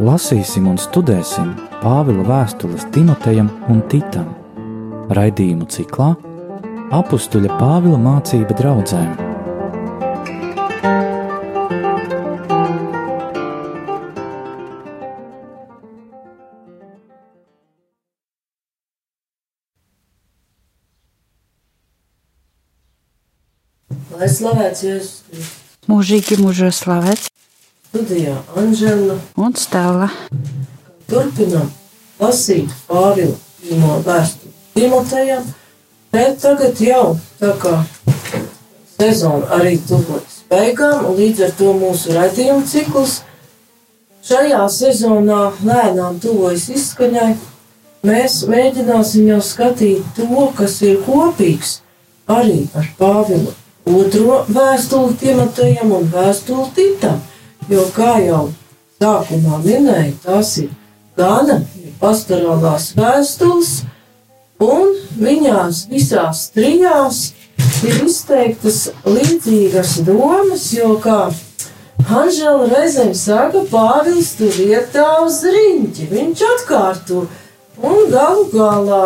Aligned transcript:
Lasīsim 0.00 0.64
un 0.70 0.78
studēsim 0.80 1.50
Pāvila 1.82 2.24
vēstules 2.24 2.86
Timotejam 2.94 3.50
un 3.68 3.82
Titam. 3.92 4.30
Raidījumu 5.12 5.68
ciklā 5.68 6.14
Apstuļa 6.96 7.58
Pāvila 7.60 7.98
mācība 8.00 8.56
draudzēm. 8.56 9.10
Lai 24.20 24.28
slavēts 24.28 24.82
Jēzus, 24.84 25.12
mūžīgi 25.90 26.40
mūžos 26.40 26.84
slavēts 26.84 27.30
studijā 27.90 28.36
Anžela. 28.56 29.18
un 29.36 29.54
stāvla. 29.58 30.10
Turpinam 31.10 31.70
lasīt 32.20 32.70
Pāvila 32.86 33.34
pirmo 33.60 33.96
vēstuli 34.06 34.52
Timotejam, 34.74 35.48
bet 36.12 36.38
tagad 36.42 36.78
jau 36.80 37.16
tā 37.40 37.50
kā 37.58 37.72
sezona 38.94 39.48
arī 39.58 39.74
tuvojas 39.88 40.44
beigām, 40.50 41.08
un 41.10 41.18
līdz 41.18 41.42
ar 41.48 41.56
to 41.58 41.72
mūsu 41.80 42.14
raidījuma 42.14 42.66
cikls 42.70 43.16
šajā 44.28 44.62
sezonā 44.70 45.40
lēnām 45.64 46.20
tuvojas 46.22 46.68
izskaņai. 46.70 47.32
Mēs 48.06 48.44
mēģināsim 48.48 49.26
jau 49.28 49.40
skatīt 49.44 50.14
to, 50.16 50.46
kas 50.56 50.78
ir 50.86 51.02
kopīgs 51.04 51.80
arī 52.30 52.62
ar 52.78 52.86
Pāvilu 53.00 53.52
otro 53.96 54.44
vēstuli 54.48 55.16
Timotejam 55.20 55.92
un 55.98 56.08
vēstuli 56.12 56.70
Titam. 56.76 57.20
Jo, 57.70 57.84
kā 57.94 58.16
jau 58.24 58.48
sākumā 59.00 59.60
minēju, 59.64 60.14
tās 60.24 60.56
ir 60.62 60.70
gana 61.18 61.60
pastorālās 62.00 62.90
vēstules, 62.96 63.74
un 64.64 64.96
viņās 65.20 65.84
visās 65.90 66.48
trijās 66.54 67.20
ir 67.84 68.02
izteiktas 68.06 68.88
līdzīgas 69.06 70.00
domas, 70.08 70.66
jo, 70.74 70.96
kā 71.02 71.30
Anžela 72.10 72.66
reizēm 72.66 73.12
saka, 73.14 73.60
Pāvils 73.70 74.32
tur 74.38 74.50
vietā 74.56 75.06
uz 75.22 75.42
riņķi, 75.46 76.08
viņš 76.10 76.44
atkārto, 76.56 77.26
un 77.78 78.08
galu 78.10 78.48
galā 78.50 79.04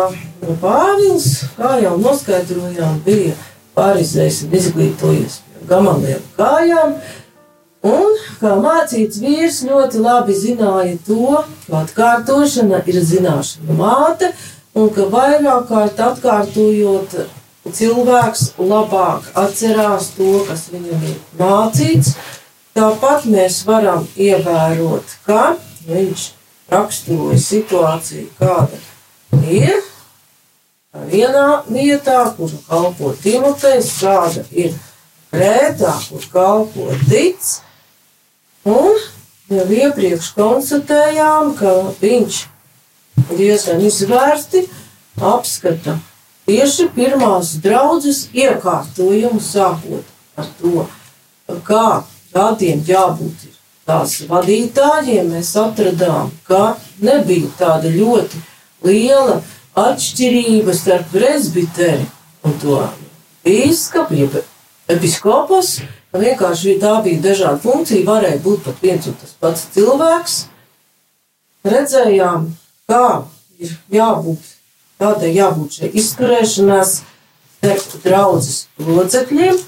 Pāvils, 0.61 1.43
kā 1.57 1.75
jau 1.83 1.97
noskaidrojām, 2.01 2.97
bija 3.05 3.35
parizējis 3.75 4.41
un 4.45 4.57
izglītojies 4.61 5.39
pie 5.45 5.69
gamaliem 5.69 6.25
kājām, 6.39 6.97
Un, 7.85 8.15
kā 8.39 8.55
mācīts 8.57 9.19
vīrs, 9.21 9.59
ļoti 9.67 9.99
labi 10.01 10.33
zināja 10.33 10.95
to, 11.05 11.41
ka 11.67 11.83
atkārtošana 11.83 12.79
ir 12.89 12.97
zināšana 13.05 13.75
māte, 13.77 14.31
un 14.73 14.89
ka 14.95 15.05
vairāk 15.11 15.67
kārt 15.69 16.01
atkārtojot, 16.07 17.13
cilvēks 17.69 18.47
labāk 18.57 19.29
atcerās 19.37 20.09
to, 20.17 20.31
kas 20.47 20.65
viņam 20.73 21.05
ir 21.11 21.19
mācīts. 21.37 22.15
Tāpat 22.75 23.29
mēs 23.29 23.61
varam 23.69 24.07
ievērot, 24.17 25.13
ka 25.27 25.55
viņš 25.85 26.25
raksturoja 26.73 27.37
situāciju, 27.39 28.31
kāda 28.41 28.81
ir 29.45 29.77
vienā 31.11 31.63
vietā, 31.67 32.21
kur 32.37 32.51
kalpo 32.69 33.13
Timotejs, 33.21 33.91
kāda 34.01 34.45
ir 34.51 34.73
Krētā, 35.33 35.93
kur 36.09 36.25
kalpo 36.31 36.89
Dits. 37.09 37.59
Un 38.65 38.97
jau 39.51 39.65
iepriekš 39.69 40.31
konstatējām, 40.37 41.53
ka 41.59 41.73
viņš 42.01 42.41
diezgan 43.35 43.83
izvērsti 43.85 44.65
apskata 45.21 45.99
tieši 46.47 46.89
pirmās 46.95 47.55
draudzes 47.63 48.27
iekārtojumu, 48.33 49.41
sākot 49.41 50.05
ar 50.39 50.49
to, 50.59 50.87
kā 51.67 51.87
tādiem 52.33 52.81
jābūt 52.85 53.47
ir 53.47 53.53
tās 53.87 54.17
vadītājiem. 54.29 55.31
Mēs 55.35 55.53
atradām, 55.59 56.31
ka 56.47 56.75
nebija 57.03 57.51
tāda 57.59 57.91
ļoti 57.93 58.41
liela 58.85 59.41
atšķirība 59.75 60.73
starp 60.75 61.11
presbiteri 61.11 62.07
un 62.45 62.57
to 62.61 62.79
bīskapu, 63.45 64.17
jeb 64.19 64.41
episkopos, 64.91 65.79
Vienkārši 66.15 66.77
tā 66.79 66.93
bija 67.03 67.21
dažāda 67.23 67.59
funkcija, 67.59 68.05
varēja 68.07 68.39
būt 68.43 68.61
pat 68.63 68.83
viens 68.83 69.07
un 69.09 69.15
tas 69.19 69.33
pats 69.39 69.65
cilvēks. 69.75 70.35
Redzējām, 71.65 72.45
kā 72.87 73.07
ir 73.59 73.73
jābūt, 73.91 74.45
kādai 75.01 75.33
jābūt 75.35 75.79
šai 75.79 75.89
izturēšanās 75.99 76.93
starp 77.01 77.97
draudzes 78.05 78.61
locekļiem. 78.79 79.59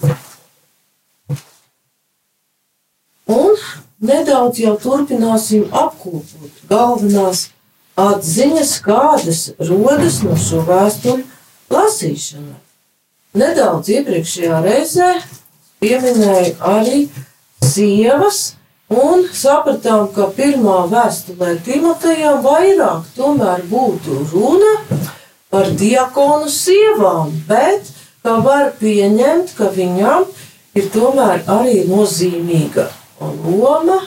Un 3.34 3.60
nedaudz 4.08 4.62
jau 4.64 4.78
turpināsim 4.80 5.68
apkopot 5.74 6.64
galvenās 6.70 7.50
atziņas, 7.98 8.76
kādas 8.86 9.42
rodas 9.70 10.22
no 10.26 10.38
šo 10.38 10.62
vēstuļu 10.68 11.26
lasīšanai. 11.74 12.62
Nedaudz 13.38 13.90
iepriekšējā 13.94 14.62
reizē 14.66 15.10
pieminēja 15.82 16.56
arī 16.66 17.02
sievas, 17.62 18.56
un 18.90 19.26
sapratām, 19.36 20.08
ka 20.16 20.30
pirmā 20.38 20.86
vēstulē 20.92 21.58
Timotejam 21.66 22.42
vairāk 22.46 23.10
tomēr 23.18 23.66
būtu 23.70 24.24
runa 24.32 24.74
par 25.52 25.70
diakonu 25.80 26.50
sievām, 26.52 27.34
bet 27.50 27.92
kā 28.24 28.38
var 28.44 28.72
pieņemt, 28.80 29.54
ka 29.58 29.72
viņam 29.76 30.28
ir 30.78 30.90
tomēr 30.94 31.44
arī 31.50 31.82
nozīmīga 31.90 32.88
loma 33.20 34.02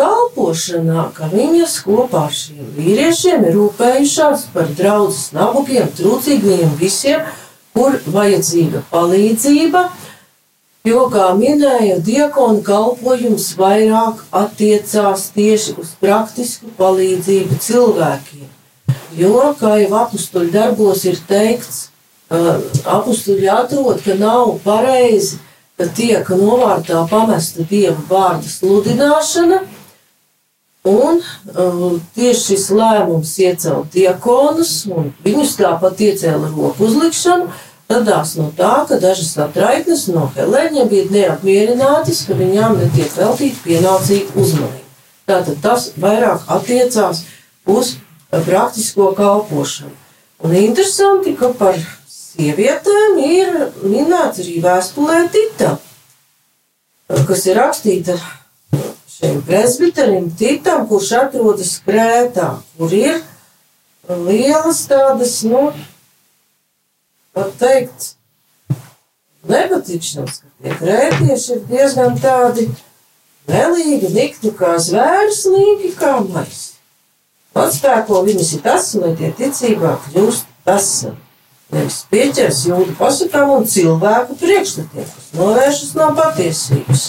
kalpošanā, 0.00 1.10
ka 1.16 1.30
viņas 1.32 1.78
kopā 1.86 2.26
ar 2.28 2.34
šiem 2.36 2.72
vīriešiem 2.76 3.46
ir 3.48 3.56
rūpējušās 3.56 4.48
par 4.54 4.72
draudzes 4.78 5.30
nabagiem, 5.36 5.88
trūcīgiem 5.98 6.74
visiem, 6.80 7.24
kur 7.76 7.96
vajadzīga 8.12 8.84
palīdzība, 8.92 9.86
Jo, 10.86 11.08
kā 11.10 11.32
minēja, 11.34 11.96
diakonu 11.98 12.60
kalpojums 12.62 13.48
vairāk 13.58 14.20
attiecās 14.38 15.24
tieši 15.34 15.72
uz 15.82 15.88
praktisku 15.98 16.70
palīdzību 16.78 17.58
cilvēkiem. 17.64 18.44
Jo, 19.18 19.48
kā 19.58 19.72
jau 19.80 19.96
apstuļu 20.04 20.52
darbos 20.54 21.02
ir 21.10 21.18
teikts, 21.26 21.88
apstuļi 22.30 23.50
atrod, 23.50 23.98
ka 24.04 24.14
nav 24.20 24.60
pareizi, 24.62 25.40
ka 25.74 25.88
tiek 25.90 26.30
novārtā 26.30 27.02
pamesta 27.10 27.66
dieva 27.66 27.98
vārda 28.06 28.46
sludināšana, 28.46 29.64
un 30.86 31.20
tieši 32.14 32.42
šis 32.42 32.66
lēmums 32.76 33.32
iecelt 33.42 33.92
diakonus, 33.94 34.72
un 34.92 35.10
viņus 35.24 35.56
tāpat 35.60 36.02
iecēla 36.08 36.52
roku 36.52 36.86
uzlikšanu, 36.86 37.50
radās 37.90 38.34
no 38.38 38.48
tā, 38.56 38.72
ka 38.88 38.98
dažas 39.02 39.34
atraitnes 39.42 40.06
no 40.14 40.28
Helēņiem 40.36 40.90
bija 40.90 41.10
neapmierinātas, 41.12 42.24
ka 42.28 42.38
viņām 42.38 42.78
netiek 42.80 43.12
veltīta 43.18 43.62
pienācīga 43.66 44.34
uzmanība. 44.38 44.84
Tātad 45.26 45.60
tas 45.62 45.90
vairāk 45.98 46.46
attiecās 46.54 47.24
uz 47.66 47.96
praktisko 48.30 49.10
kalpošanu. 49.18 49.94
Un 50.46 50.54
interesanti, 50.54 51.32
ka 51.38 51.50
par 51.56 51.78
sievietēm 52.10 53.20
ir 53.24 53.52
minēts 53.86 54.42
arī 54.44 54.58
vēstulē 54.62 55.22
Tita, 55.32 55.76
kas 57.08 57.46
ir 57.48 57.56
rakstīta 57.58 58.18
šiem 59.16 59.40
presbiterim 59.46 60.28
Titam, 60.36 60.86
kurš 60.88 61.12
atrodas 61.22 61.76
Krētā, 61.86 62.50
kur 62.76 62.92
ir 62.92 63.22
lielas 64.08 64.84
tādas, 64.90 65.40
nu, 65.48 65.70
var 67.34 67.50
teikt, 67.60 68.12
nepatikšanas, 69.48 70.42
ka 70.42 70.52
tie 70.62 70.78
krētieši 70.80 71.52
ir 71.56 71.66
diezgan 71.70 72.16
tādi 72.20 72.68
melīgi, 73.50 74.12
nikti 74.14 74.52
kā 74.56 74.76
zvērs, 74.82 75.44
līgi 75.50 75.94
kā 75.98 76.18
maisi. 76.26 76.74
Atspēko 77.56 78.20
viņus 78.26 78.56
ir 78.58 78.64
tas, 78.66 78.90
lai 79.00 79.14
tie 79.16 79.30
ticībā 79.32 79.94
kļūst 80.06 80.50
tas, 80.66 80.90
nevis 81.72 82.02
pieķers 82.10 82.66
jūdu 82.68 82.96
pasakām 82.98 83.54
un 83.54 83.70
cilvēku 83.70 84.36
priekšstatiem, 84.42 85.06
kas 85.14 85.30
novēršas 85.38 85.94
no 85.96 86.10
patiesības. 86.18 87.06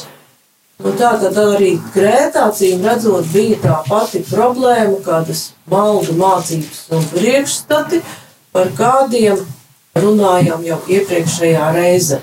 Un 0.77 0.93
tā 0.93 1.15
tad 1.17 1.37
arī 1.41 1.71
Grētā, 1.95 2.43
cīm 2.53 2.83
redzot, 2.85 3.25
bija 3.33 3.57
tā 3.63 3.77
pati 3.87 4.21
problēma, 4.27 4.99
kādas 5.05 5.47
maldu 5.71 6.13
mācības 6.19 6.83
un 6.93 7.07
priekšstati, 7.15 8.01
par 8.53 8.69
kādiem 8.77 9.41
runājām 9.97 10.61
jau 10.67 10.77
iepriekšējā 10.85 11.71
reizē. 11.73 12.21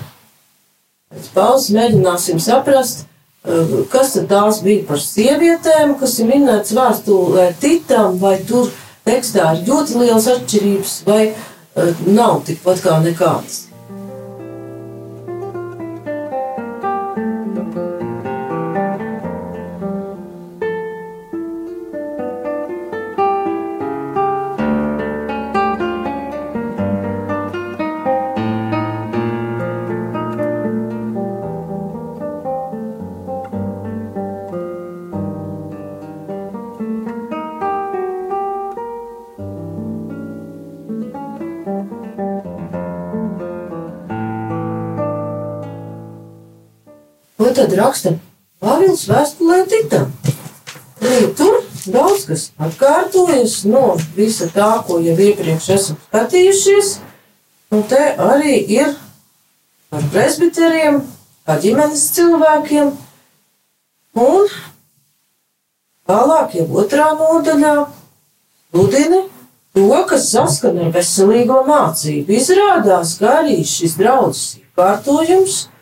Pēc 1.11 1.27
pauzes 1.35 1.75
mēģināsim 1.75 2.39
saprast, 2.43 3.03
kas 3.91 4.15
tad 4.15 4.31
tās 4.31 4.61
bija 4.63 4.87
par 4.87 5.03
sievietēm, 5.03 5.97
kas 5.99 6.15
ir 6.23 6.31
minēts 6.31 6.73
vēstulē 6.75 7.51
Titam, 7.59 8.17
vai 8.23 8.37
tur 8.47 8.71
tekstā 9.05 9.51
ir 9.57 9.67
ļoti 9.67 9.99
liels 9.99 10.31
atšķirības, 10.31 10.97
vai 11.11 11.21
nav 12.07 12.39
tikpat 12.47 12.83
kā 12.87 12.99
nekādas. 13.03 13.64
Tad 47.55 47.73
raksta 47.79 48.15
Pāvils 48.63 49.03
vēstulē 49.09 49.63
Titam. 49.69 50.11
Arī 51.03 51.27
tur 51.37 51.59
daudz 51.91 52.23
kas 52.29 52.45
atkārtojas 52.57 53.57
no 53.67 53.97
visa 54.15 54.47
tā, 54.53 54.69
ko 54.87 55.01
jau 55.03 55.15
iepriekš 55.15 55.67
esam 55.75 55.99
skatījušies. 56.07 56.95
Un 57.75 57.83
te 57.89 57.99
arī 58.21 58.55
ir 58.77 58.95
par 59.91 60.07
presbiteriem, 60.13 61.01
kā 61.45 61.59
ģimenes 61.61 62.07
cilvēkiem. 62.15 62.95
Un 64.23 64.49
tālāk 66.07 66.57
jau 66.61 66.67
otrā 66.81 67.11
nodaļā 67.19 67.75
sludina 68.71 69.21
to, 69.75 69.87
kas 70.09 70.31
saskan 70.31 70.79
ar 70.85 70.91
veselīgo 70.95 71.61
mācību. 71.67 72.39
Izrādās, 72.39 73.17
ka 73.19 73.41
arī 73.41 73.61
šis 73.67 73.97
draudzes 73.99 74.61
kārtojums 74.79 75.65
ir 75.65 75.74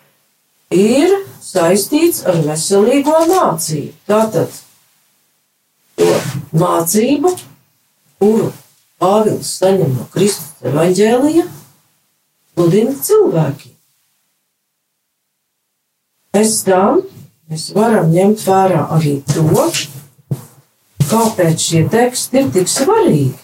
saistīts 1.54 2.24
ar 2.30 2.40
veselīgo 2.46 3.16
mācību. 3.30 3.94
Tātad 4.10 4.54
to 6.00 6.10
mācību, 6.58 7.34
kuru 8.22 8.52
Pāvils 9.04 9.50
saņem 9.60 9.98
no 9.98 10.08
Kristus 10.14 10.64
evaņģēlija, 10.70 11.44
sludina 12.54 12.94
cilvēki. 13.04 13.74
Pēc 16.34 16.54
tam 16.66 17.02
mēs 17.52 17.68
varam 17.76 18.14
ņemt 18.14 18.46
vērā 18.48 18.86
arī 18.96 19.18
to, 19.34 19.66
kāpēc 21.10 21.66
šie 21.68 21.84
teksti 21.92 22.40
ir 22.42 22.54
tik 22.56 22.72
svarīgi. 22.72 23.36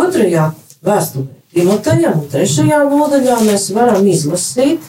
Otrajā 0.00 0.48
vēstulē 0.86 1.36
Timotejam 1.50 2.22
un 2.22 2.26
trešajā 2.30 2.80
nodaļā 2.86 3.36
mēs 3.44 3.68
varam 3.74 4.06
izlasīt, 4.06 4.88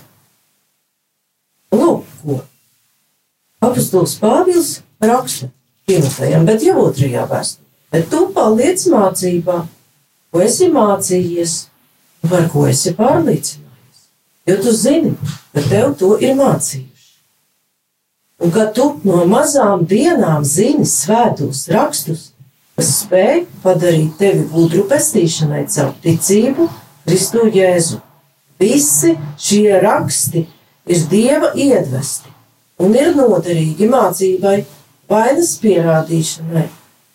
Lūk, 1.71 2.03
ko 2.21 2.41
apustulis 3.61 4.17
Pāvils 4.19 4.81
raksta 5.01 5.49
Timotejam, 5.87 6.45
bet 6.45 6.63
jau 6.65 6.87
otrajā 6.87 7.25
vēstulē. 7.29 7.67
Bet 7.91 8.07
tu 8.11 8.21
paliec 8.35 8.83
mācībā, 8.87 9.57
ko 10.31 10.43
esi 10.45 10.69
mācījies, 10.71 11.55
par 12.29 12.47
ko 12.53 12.65
esi 12.69 12.93
pārliecinājies. 12.97 14.05
Jo 14.47 14.57
tu 14.63 14.73
zini, 14.75 15.13
ka 15.53 15.63
tev 15.67 15.95
to 15.99 16.15
ir 16.23 16.37
mācījuši. 16.39 17.09
Un 18.41 18.53
ka 18.55 18.69
tu 18.73 18.87
no 19.05 19.25
mazām 19.29 19.85
dienām 19.85 20.45
zini 20.47 20.87
svētos 20.87 21.67
rakstus, 21.69 22.31
kas 22.79 22.93
spēj 23.03 23.43
padarīt 23.61 24.15
tevi 24.21 24.47
gudru 24.49 24.87
pestīšanai 24.89 25.67
caur 25.69 25.93
ticību 26.01 26.69
Kristu 27.05 27.45
Jēzu. 27.53 27.99
Visi 28.61 29.17
šie 29.41 29.81
raksti 29.81 30.45
ir 30.89 31.07
dieva 31.11 31.51
iedvesti 31.57 32.31
un 32.81 32.95
ir 32.97 33.13
noderīgi 33.17 33.87
mācībai, 33.91 34.61
vainas 35.11 35.55
pierādīšanai, 35.61 36.67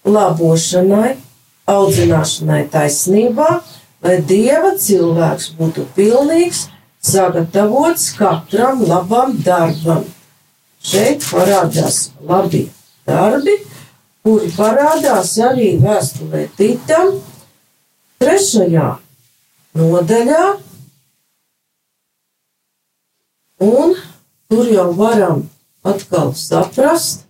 labošanai, 0.07 1.15
audzināšanai 1.71 2.63
taisnībā, 2.73 3.49
lai 4.07 4.17
dieva 4.31 4.75
cilvēks 4.81 5.53
būtu 5.59 5.87
pilnīgs, 5.97 6.67
sagatavots 7.03 8.11
katram 8.19 8.85
labam 8.87 9.35
darbam. 9.47 10.05
Šeit 10.87 11.25
parādās 11.27 12.11
labi 12.23 12.67
darbi, 13.09 13.57
kuri 14.23 14.53
parādās 14.55 15.33
arī 15.43 15.73
vēstulē 15.83 16.45
Titam, 16.59 17.17
trešajā 18.23 18.93
nodaļā, 19.77 20.45
Un 23.59 23.95
tur 24.51 24.67
jau 24.69 24.91
varam 24.93 25.47
atkal 25.87 26.33
saprast 26.37 27.25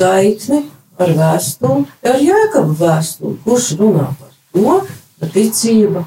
saikni 0.00 0.64
ar 1.00 1.14
vēstuli, 1.18 1.86
ar 2.08 2.18
jēkabu 2.22 2.76
vēstuli, 2.80 3.38
kurš 3.44 3.70
runā 3.80 4.08
par 4.18 4.34
to, 4.54 4.76
ka 5.20 5.30
ticība 5.34 6.04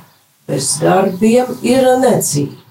bez 0.49 0.75
darbiem 0.81 1.55
ir 1.65 1.87
necība. 2.03 2.61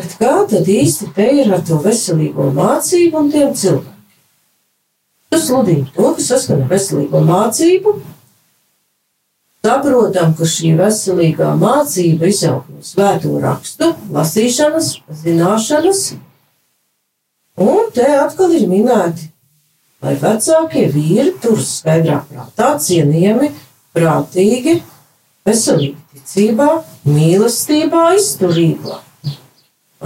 Bet 0.00 0.14
kā 0.20 0.36
tad 0.48 0.68
īsti 0.68 1.10
te 1.16 1.26
ir 1.42 1.50
ar 1.52 1.64
to 1.66 1.80
veselīgo 1.84 2.50
mācību 2.56 3.20
un 3.20 3.32
tiem 3.32 3.50
cilvēkiem? 3.52 3.98
Tas 5.30 5.44
sludina 5.46 5.90
to, 5.94 6.14
ka 6.16 6.24
saskana 6.24 6.68
veselīgo 6.70 7.20
mācību 7.26 7.98
Saprotam, 9.60 10.30
ka 10.38 10.46
šī 10.48 10.70
veselīgā 10.78 11.50
mācība 11.60 12.30
izaug 12.32 12.68
no 12.72 12.80
svēto 12.80 13.34
rakstu, 13.42 13.90
lasīšanas, 14.14 14.86
zināšanas, 15.20 16.00
un 17.60 17.90
te 17.94 18.06
atkal 18.16 18.54
ir 18.56 18.66
minēti, 18.70 19.28
lai 20.04 20.16
vecākie 20.20 20.86
vīri 20.94 21.34
tur 21.42 21.60
skaidrā 21.64 22.22
prātā 22.30 22.72
cienījami, 22.80 23.50
prātīgi, 23.96 24.80
veselīgi 25.46 25.96
ticībā, 26.16 26.70
mīlestībā, 27.08 28.04
izturībā. 28.18 29.00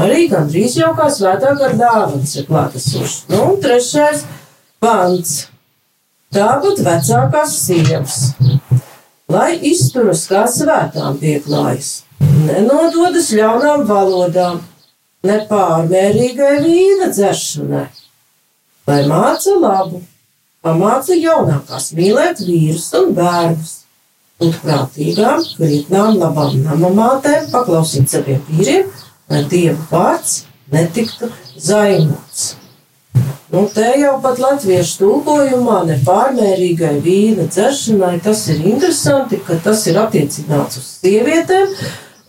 Arī 0.05 0.27
gandrīz 0.33 0.75
jau 0.81 0.91
kā 0.99 1.07
svētā 1.15 1.55
gara 1.59 1.79
dāvana 1.79 2.27
ir 2.27 2.49
klātesoša. 2.49 3.29
Nu, 3.31 3.43
un 3.53 3.61
trešais 3.63 4.27
pants. 4.83 5.45
Tāpat 6.35 6.83
vecākās 6.83 7.55
sievas 7.63 8.19
lai 9.31 9.57
izturas 9.71 10.27
kā 10.29 10.45
svētām 10.51 11.17
pieklājas, 11.21 12.05
nenododas 12.21 13.31
ļaunām 13.35 13.85
valodām, 13.89 14.61
nepārmērīgai 15.25 16.57
vīna 16.65 17.11
dzeršanai, 17.13 17.87
lai 18.89 18.99
māca 19.11 19.55
labu, 19.61 20.03
pamāca 20.65 21.17
jaunākās 21.17 21.93
mīlēt 21.97 22.43
vīrus 22.45 22.91
un 22.99 23.15
bērnus, 23.17 23.77
būt 24.41 24.59
prātīgām, 24.65 25.47
krietnām, 25.59 26.19
labām 26.21 26.59
namamātēm, 26.65 27.49
paklausīt 27.53 28.11
saviem 28.13 28.43
vīriem, 28.51 28.91
lai 29.31 29.47
Dieva 29.51 29.81
vārds 29.91 30.45
netiktu 30.73 31.31
zaimots. 31.57 32.55
Nu, 33.55 33.69
te 33.71 33.87
jau 34.01 34.17
pat 34.23 34.41
latviešu 34.43 34.97
tulkojumā 34.99 35.85
nepārmērīgai 35.87 36.97
vīna 37.05 37.45
dzeršanai 37.47 38.17
tas 38.25 38.41
ir 38.51 38.65
interesanti, 38.73 39.39
ka 39.47 39.61
tas 39.63 39.85
ir 39.87 40.01
attiecināts 40.01 40.81
uz 40.81 40.89
sievietēm. 40.99 41.77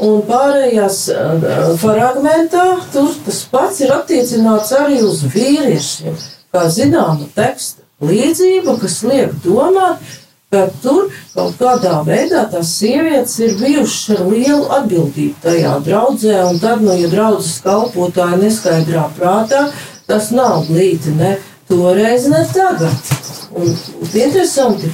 Un 0.04 0.26
pārējās 0.28 1.06
uh, 1.14 1.72
fragmentā 1.80 2.66
tur 2.92 3.14
tas 3.26 3.40
pats 3.52 3.80
ir 3.86 3.94
attiecināts 3.96 4.74
arī 4.76 5.00
uz 5.06 5.24
vīriešiem. 5.32 6.18
Kā 6.52 6.68
zināma 6.72 7.30
teksta 7.36 7.86
līdzība, 8.04 8.76
kas 8.82 9.00
liek 9.08 9.32
domāt, 9.44 10.04
ka 10.52 10.68
tur 10.84 11.08
kaut 11.32 11.56
kādā 11.60 12.02
veidā 12.08 12.44
tās 12.52 12.76
sievietes 12.76 13.40
ir 13.40 13.56
bijušas 13.60 14.18
ar 14.18 14.28
lielu 14.30 14.68
atbildību 14.82 15.42
tajā 15.44 15.74
draudzē, 15.88 16.38
un 16.52 16.60
tad, 16.64 16.84
nu, 16.84 16.96
ja 17.00 17.12
draudzes 17.12 17.62
kalpotāji 17.64 18.44
neskaidrā 18.44 19.08
prātā, 19.16 19.70
Tas 20.06 20.30
nav 20.32 20.68
glīti 20.68 21.16
ne 21.18 21.32
toreiz, 21.70 22.28
ne 22.30 22.44
tagad. 22.54 23.10
Un, 23.56 23.72
un 24.02 24.12
interesanti 24.12 24.92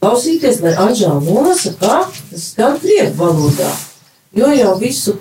klausīties, 0.00 0.62
lai 0.64 0.72
Anžēla 0.86 1.20
nosaka, 1.26 1.76
kā 1.82 2.30
tas 2.30 2.46
skan 2.54 2.78
krievu 2.80 3.12
valodā. 3.20 3.68
Jo 4.34 4.50
jau 4.56 4.74
visu 4.80 5.16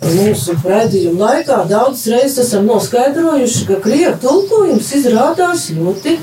mūsu 0.00 0.56
raidījumu 0.64 1.20
laikā 1.20 1.62
daudzas 1.68 2.06
reizes 2.10 2.46
esam 2.46 2.66
noskaidrojuši, 2.70 3.66
ka 3.68 3.80
krievu 3.84 4.16
tulkojums 4.22 4.92
izrādās 4.96 5.68
ļoti 5.76 6.16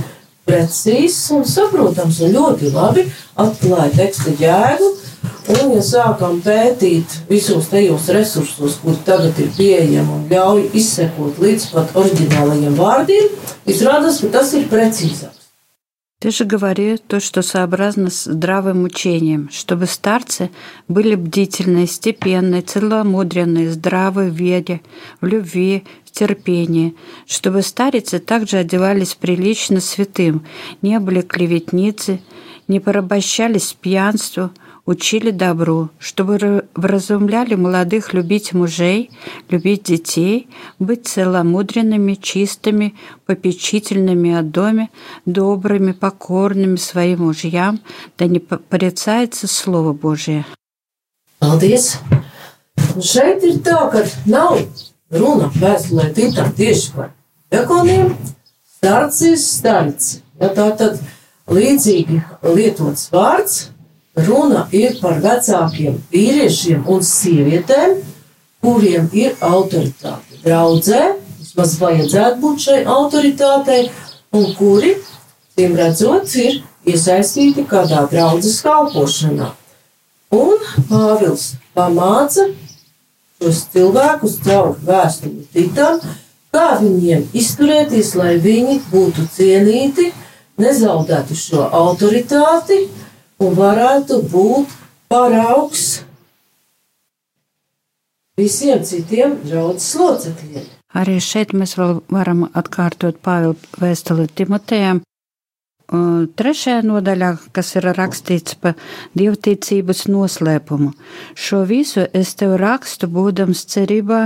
precīzs 0.48 1.27
un 1.36 1.46
saprotams 1.48 2.22
un 2.25 2.34
ļoti 2.36 2.72
labi 2.74 3.05
atklāja 3.38 3.93
teksta 4.01 4.34
jēgu 4.39 4.96
Un, 5.48 5.69
ja 5.72 5.81
sākam 5.86 6.41
pētīt 6.43 7.13
visos 7.29 7.69
tajos 7.72 8.10
resursos, 8.12 8.75
kuri 8.81 9.00
tagad 9.07 9.39
ir 9.39 9.48
pieejami 9.55 10.12
un 10.17 10.25
ļauj 10.27 10.65
izsekot 10.75 11.39
līdz 11.39 11.69
pat 11.72 11.96
oriģinālajiem 12.01 12.75
vārdiem, 12.75 13.31
izrādās, 13.72 14.19
ka 14.25 14.34
tas 14.36 14.51
ir 14.60 14.67
precīzāk. 14.72 15.37
Ты 16.19 16.31
же 16.31 16.45
говорил 16.45 16.97
то, 16.97 17.19
что 17.19 17.43
сообразно 17.43 18.09
с 18.09 18.24
здравым 18.24 18.86
учением, 18.86 19.51
чтобы 19.51 19.86
старцы 19.86 20.50
были 20.88 21.13
бдительны, 21.13 21.86
степенны, 21.86 22.62
целомудренны, 22.62 23.69
здравы 23.69 24.31
в 24.31 24.33
вере, 24.33 24.81
в 25.21 25.27
любви, 25.27 25.83
в 26.05 26.12
терпении, 26.12 26.95
чтобы 27.27 27.62
старицы 27.62 28.17
также 28.17 28.57
одевались 28.57 29.13
прилично 29.13 29.79
святым, 29.79 30.43
не 30.81 31.00
были 31.00 31.21
клеветницы, 31.21 32.19
не 32.67 32.79
порабощались 32.79 33.77
пьянству, 33.79 34.50
учили 34.88 35.29
добру, 35.29 35.89
чтобы 36.00 36.65
вразумляли 36.74 37.53
молодых 37.53 38.13
любить 38.13 38.53
мужей, 38.53 39.12
любить 39.50 39.84
детей, 39.84 40.50
быть 40.79 41.08
целомудренными, 41.08 42.15
чистыми, 42.15 42.96
попечительными 43.27 44.34
о 44.34 44.41
доме, 44.41 44.89
добрыми, 45.25 45.91
покорными 45.91 46.77
своим 46.77 47.25
мужьям, 47.25 47.82
да 48.17 48.25
не 48.25 48.39
порицается 48.39 49.48
Слово 49.48 49.94
Божие. 49.94 50.46
Paldies! 51.39 52.00
Un 52.98 53.03
šeit 53.06 53.44
ir 53.46 53.60
tā, 53.62 53.77
ka 53.94 54.01
nav 54.25 54.58
runa 55.13 55.51
vēstulē 55.53 56.08
titam 56.17 56.50
tieši 56.58 56.94
par 56.96 57.12
dekoniem, 57.53 58.10
starcis, 58.77 59.46
starci. 59.60 60.24
Ja 60.41 60.50
tā 60.58 60.72
tad 60.79 60.98
līdzīgi 61.53 62.24
lietots 62.56 63.12
vārds, 63.13 63.67
Runa 64.17 64.65
ir 64.74 64.95
par 65.01 65.19
vecākiem 65.21 66.00
vīriešiem 66.09 66.88
un 66.89 67.03
sievietēm, 67.05 68.00
kuriem 68.65 69.12
ir 69.13 69.36
autoritāte. 69.45 70.39
Draudzē 70.41 71.01
vismaz 71.38 71.75
vajadzētu 71.81 72.41
būt 72.41 72.63
šai 72.65 72.79
autoritātei, 72.89 73.91
un 74.33 74.50
kuri, 74.57 74.95
tiem 75.57 75.77
redzot, 75.77 76.33
ir 76.41 76.63
iesaistīti 76.88 77.67
kādā 77.69 78.07
draudzes 78.09 78.57
kalpošanā. 78.65 79.51
Un 80.33 80.57
Pāvils 80.89 81.53
pamāca 81.77 82.50
šos 83.38 83.67
cilvēkus 83.71 84.39
caur 84.43 84.74
vēstuli 84.83 85.45
Titam, 85.53 86.01
kā 86.51 86.79
viņiem 86.81 87.27
izturēties, 87.38 88.15
lai 88.17 88.39
viņi 88.41 88.79
būtu 88.89 89.27
cienīti, 89.38 90.09
nezaudētu 90.57 91.38
šo 91.38 91.67
autoritāti 91.69 92.88
un 93.44 93.58
varētu 93.58 94.22
būt 94.32 94.74
paraugs 95.12 95.86
visiem 98.38 98.84
citiem 98.86 99.38
draudzes 99.46 99.94
locekļiem. 99.98 100.65
Arī 100.98 101.20
šeit 101.22 101.53
mēs 101.53 101.75
vēl 101.77 102.00
varam 102.13 102.48
atkārtot 102.58 103.20
Pāvila 103.22 103.58
vēstuli 103.82 104.27
Timotejam. 104.34 105.03
Trešajā 105.88 106.82
nodaļā, 106.84 107.29
kas 107.56 107.70
ir 107.79 107.86
rakstīts 107.96 108.58
par 108.60 108.74
dievticības 109.15 110.01
noslēpumu, 110.12 110.89
šo 111.32 111.62
visu 111.70 112.03
es 112.12 112.34
tev 112.36 112.58
rakstu, 112.60 113.08
būdams 113.08 113.63
cerībā, 113.72 114.25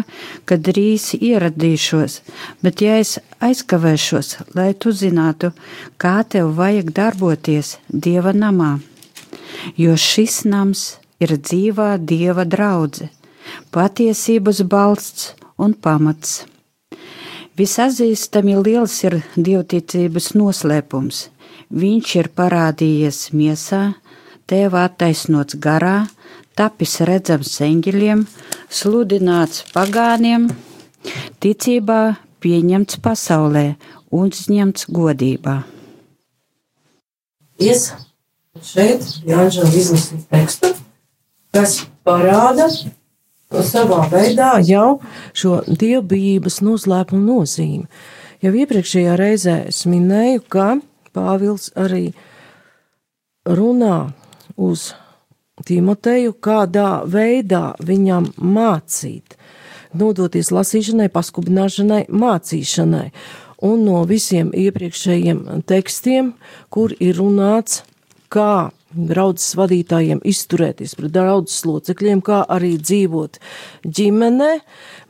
ka 0.50 0.58
drīz 0.58 1.12
ieradīšos, 1.22 2.20
bet 2.66 2.82
ja 2.82 2.98
es 3.04 3.20
aizkavēšos, 3.46 4.40
lai 4.58 4.72
tu 4.74 4.90
zinātu, 4.90 5.54
kā 6.02 6.24
tev 6.26 6.56
vajag 6.58 6.96
darboties 6.98 7.76
Dieva 7.94 8.34
namā 8.34 8.80
jo 9.78 9.96
šis 9.98 10.44
nams 10.46 10.86
ir 11.22 11.36
dzīvā 11.38 11.96
dieva 11.98 12.46
draudzene, 12.46 13.12
patiesības 13.74 14.64
balsts 14.70 15.34
un 15.62 15.74
pamats. 15.74 16.44
Visatzīstami 17.60 18.56
liels 18.64 18.96
ir 19.04 19.20
dievticības 19.36 20.32
noslēpums. 20.40 21.28
Viņš 21.72 22.14
ir 22.20 22.30
parādījies 22.36 23.20
miesā, 23.36 23.82
tēvā 24.50 24.86
attaisnots 24.90 25.60
garā, 25.62 26.08
tapis 26.58 26.98
redzams 27.08 27.54
eņģeļiem, 27.64 28.26
sludināts 28.72 29.66
pagāniem, 29.76 30.50
ticībā 31.44 32.02
pieņemts 32.44 33.00
pasaulē 33.04 33.66
un 34.12 34.32
uzņemts 34.32 34.88
godībā. 34.92 35.62
Yes. 37.62 37.92
Šeit 38.60 39.06
Jānis 39.24 39.62
izlasīja 39.64 40.26
tekstu, 40.28 40.74
kas 41.56 41.78
parāda 42.04 42.66
savā 43.64 44.02
veidā 44.12 44.58
jau 44.68 44.98
šo 45.32 45.62
dievbijības 45.64 46.58
noslēpumu 46.68 47.22
nozīmi. 47.30 47.86
Jau 48.44 48.52
iepriekšējā 48.52 49.14
reizē 49.16 49.54
es 49.70 49.86
minēju, 49.88 50.44
ka 50.52 50.66
Pāvils 51.16 51.70
arī 51.80 52.10
runā 53.48 54.12
uz 54.60 54.90
Timoteju, 55.64 56.34
kādā 56.44 57.06
veidā 57.08 57.78
viņam 57.80 58.34
mācīt, 58.36 59.38
nodoties 59.96 60.52
lasīšanai, 60.52 61.08
paskubināšanai, 61.14 62.02
mācīšanai. 62.10 63.06
Un 63.64 63.86
no 63.86 64.04
visiem 64.10 64.52
iepriekšējiem 64.58 65.64
tekstiem, 65.70 66.34
kur 66.74 66.92
ir 67.00 67.16
runāts 67.22 67.84
kā 68.32 68.72
draudzes 68.92 69.56
vadītājiem 69.56 70.22
izturēties 70.28 70.96
pret 71.00 71.14
draudzes 71.16 71.64
locekļiem, 71.68 72.22
kā 72.26 72.42
arī 72.52 72.74
dzīvot 72.82 73.40
ģimenē, 73.88 74.52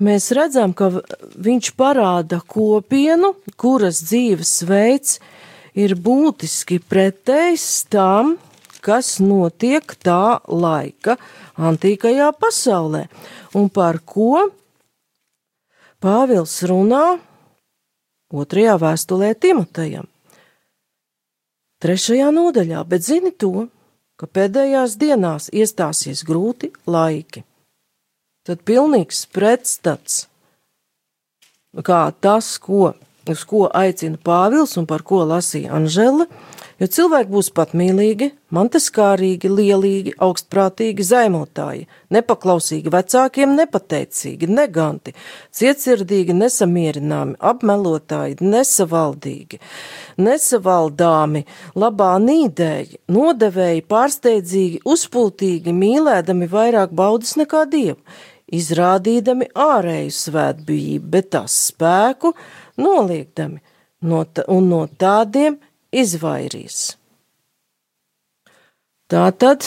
mēs 0.05 0.29
redzam, 0.37 0.75
ka 0.77 0.91
viņš 1.41 1.73
parāda 1.79 2.41
kopienu, 2.45 3.33
kuras 3.61 4.03
dzīves 4.05 4.53
veids 4.69 5.19
ir 5.77 5.95
būtiski 5.97 6.81
pretējs 6.83 7.67
tam, 7.91 8.35
kas 8.81 9.19
notiek 9.21 9.93
tā 10.01 10.41
laika 10.49 11.17
antīkajā 11.61 12.31
pasaulē, 12.41 13.05
un 13.57 13.69
par 13.69 14.01
ko 14.05 14.49
Pāvils 16.01 16.55
runā 16.65 17.19
otrajā 18.33 18.73
vēstulē 18.81 19.35
Timotejam. 19.37 20.10
Trešajā 21.81 22.27
nodaļā, 22.29 22.83
bet 22.85 23.01
zini 23.01 23.31
to, 23.33 23.65
ka 24.21 24.27
pēdējās 24.29 24.99
dienās 25.01 25.49
iestāsies 25.49 26.21
grūti 26.27 26.69
laiki. 26.85 27.41
Tad 28.45 28.61
pilnīgs 28.65 29.23
pretstats, 29.33 30.27
kā 31.81 32.01
tas, 32.21 32.51
ko, 32.61 32.93
uz 33.29 33.45
ko 33.49 33.63
aicina 33.73 34.21
Pāvils 34.21 34.77
un 34.77 34.85
par 34.89 35.01
ko 35.01 35.23
lasīja 35.25 35.73
Anžela, 35.77 36.27
Jo 36.81 36.87
cilvēki 36.89 37.29
būs 37.29 37.51
patmīlīgi, 37.53 38.31
manteskārīgi, 38.57 39.51
lielīgi, 39.53 40.15
augstprātīgi, 40.25 41.05
zaimotāji, 41.05 41.83
nepaklausīgi 42.15 42.89
vecākiem, 42.95 43.53
nepateicīgi, 43.59 44.49
neganti, 44.49 45.13
cietsirdīgi, 45.53 46.33
nesamierināmi, 46.39 47.37
apmelotāji, 47.51 48.39
nesavaldīgi, 48.41 49.61
nesavaldāmi, 50.25 51.45
labā 51.77 52.11
nīdēji, 52.25 53.03
nodevēji, 53.13 53.85
pārsteidzīgi, 53.93 54.81
uzpūtīgi, 54.81 55.77
mīlēdami 55.85 56.49
vairāk 56.49 56.97
baudas 56.97 57.37
nekā 57.37 57.67
dievu, 57.69 57.99
izrādīdami 58.49 59.53
ārēju 59.53 60.17
svētbijību, 60.17 61.11
bet 61.13 61.35
tās 61.37 61.65
spēku 61.69 62.33
noliekdami, 62.81 63.61
no 64.01 64.25
un 64.49 64.71
no 64.73 64.87
tādiem 64.97 65.61
izvairīs. 65.91 66.95
Tātad 69.11 69.65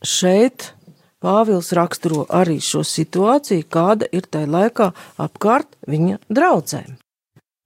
šeit 0.00 0.72
Pāvils 1.20 1.74
raksturo 1.76 2.22
arī 2.32 2.56
šo 2.64 2.80
situāciju, 2.80 3.66
kāda 3.68 4.06
ir 4.16 4.24
tajā 4.24 4.48
laikā 4.48 4.86
apkārt 5.20 5.74
viņa 5.84 6.16
draudzēm. 6.32 6.94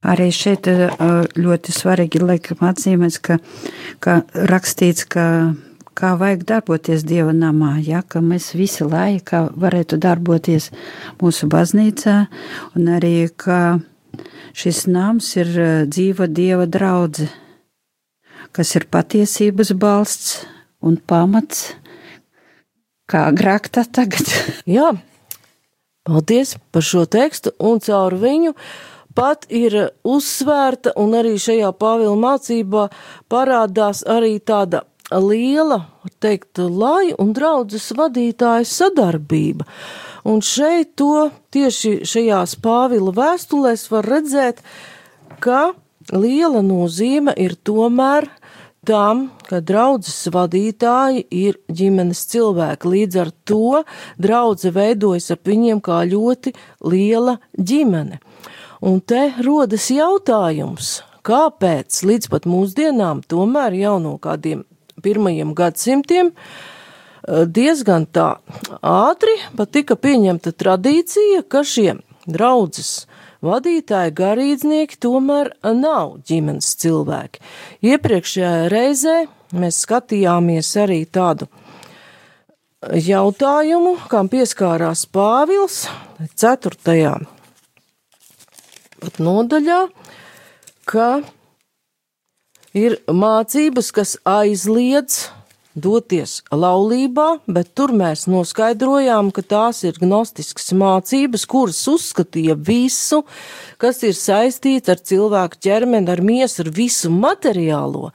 Arī 0.05 0.27
šeit 0.35 0.67
eh, 0.67 0.91
ļoti 1.39 1.73
svarīgi 1.73 2.19
laikam 2.21 2.65
atzīmēts, 2.67 3.21
ka, 3.23 3.39
ka 4.03 4.17
rakstīts, 4.51 5.07
ka 5.07 5.27
kā 5.95 6.11
vajag 6.19 6.43
darboties 6.51 7.07
Dieva 7.07 7.31
namā, 7.31 7.77
ja, 7.87 8.03
ka 8.03 8.19
mēs 8.19 8.51
visi 8.59 8.83
laikā 8.83 9.47
varētu 9.55 10.01
darboties 10.03 10.73
mūsu 11.23 11.47
baznīcā, 11.47 12.17
un 12.75 12.91
arī, 12.99 13.31
ka 13.31 13.79
šis 14.51 14.89
nams 14.91 15.31
ir 15.39 15.55
eh, 15.55 15.73
dzīva 15.87 16.27
Dieva 16.27 16.67
draudze 16.67 17.31
kas 18.55 18.75
ir 18.79 18.87
patiesības 18.93 19.75
balsts 19.79 20.45
un 20.85 20.97
pamats, 20.97 21.73
kā 23.11 23.27
grāktā 23.37 23.85
tagad. 23.85 24.31
Jā, 24.77 24.93
paldies 26.07 26.57
par 26.73 26.85
šo 26.87 27.05
tekstu, 27.11 27.55
un 27.59 27.83
caur 27.85 28.17
viņu 28.21 28.55
pat 29.15 29.47
ir 29.55 29.77
uzsvērta, 30.07 30.95
un 30.99 31.15
arī 31.19 31.37
šajā 31.39 31.71
Pāvila 31.79 32.17
mācībā 32.19 32.89
parādās 33.31 34.03
arī 34.11 34.39
tāda 34.43 34.83
liela, 35.13 35.85
teikt, 36.19 36.59
lai 36.59 37.13
un 37.19 37.33
draudzes 37.37 37.93
vadītāja 37.97 38.67
sadarbība. 38.67 39.67
Un 40.25 40.41
šeit 40.41 40.95
to 40.99 41.29
tieši 41.55 42.01
šajās 42.09 42.57
Pāvila 42.65 43.13
vēstulēs 43.15 43.87
var 43.93 44.09
redzēt, 44.09 44.63
ka 45.45 45.75
liela 46.13 46.63
nozīme 46.65 47.35
ir 47.37 47.55
tomēr 47.55 48.29
tam, 48.87 49.29
ka 49.49 49.61
draudzes 49.65 50.29
vadītāji 50.33 51.25
ir 51.35 51.59
ģimenes 51.73 52.25
cilvēki. 52.33 52.91
Līdz 52.95 53.21
ar 53.23 53.33
to 53.49 53.83
draudze 54.21 54.73
veidojas 54.75 55.31
ap 55.35 55.49
viņiem 55.49 55.81
kā 55.85 56.03
ļoti 56.09 56.55
liela 56.85 57.39
ģimene. 57.59 58.21
Un 58.85 59.01
te 59.01 59.31
rodas 59.45 59.89
jautājums, 59.93 60.99
kāpēc 61.25 62.03
līdz 62.05 62.31
pat 62.33 62.49
mūsdienām, 62.51 63.25
tomēr 63.25 63.77
jau 63.79 63.97
no 64.03 64.19
kādiem 64.21 64.67
pirmajiem 65.05 65.55
gadsimtiem, 65.57 66.33
eh, 66.33 67.45
diezgan 67.47 68.07
tā 68.07 68.37
ātri 68.83 69.37
pat 69.57 69.73
tika 69.73 69.97
pieņemta 69.97 70.53
tradīcija, 70.53 71.43
ka 71.49 71.65
šie 71.65 71.97
draudzes 72.27 73.07
vadītāji, 73.45 74.15
garīdznieki 74.19 74.99
tomēr 75.05 75.53
nav 75.77 76.17
ģimenes 76.29 76.71
cilvēki. 76.83 77.43
Iepriekšējā 77.85 78.55
reizē 78.73 79.19
mēs 79.55 79.83
skatījāmies 79.85 80.73
arī 80.83 81.03
tādu 81.05 81.49
jautājumu, 82.83 83.95
kam 84.11 84.29
pieskārās 84.33 85.07
Pāvils 85.13 85.85
4. 86.41 87.15
nodaļā, 89.21 89.81
ka 90.89 91.09
ir 92.77 92.99
mācības, 93.09 93.91
kas 93.95 94.19
aizliedz 94.29 95.29
doties 95.75 96.39
laulībā, 96.55 97.41
bet 97.47 97.73
tur 97.75 97.93
mēs 97.97 98.27
noskaidrojām, 98.31 99.31
ka 99.35 99.43
tās 99.43 99.83
ir 99.85 99.99
gnostiskas 100.01 100.73
mācības, 100.77 101.47
kuras 101.51 101.83
uzskatīja 101.91 102.57
visu, 102.57 103.25
kas 103.83 104.03
ir 104.07 104.15
saistīts 104.19 104.93
ar 104.93 105.03
cilvēku 105.03 105.61
ķermeni, 105.67 106.11
ar 106.11 106.23
miesu, 106.25 106.63
ar 106.65 106.71
visu 106.75 107.11
materiālo, 107.11 108.13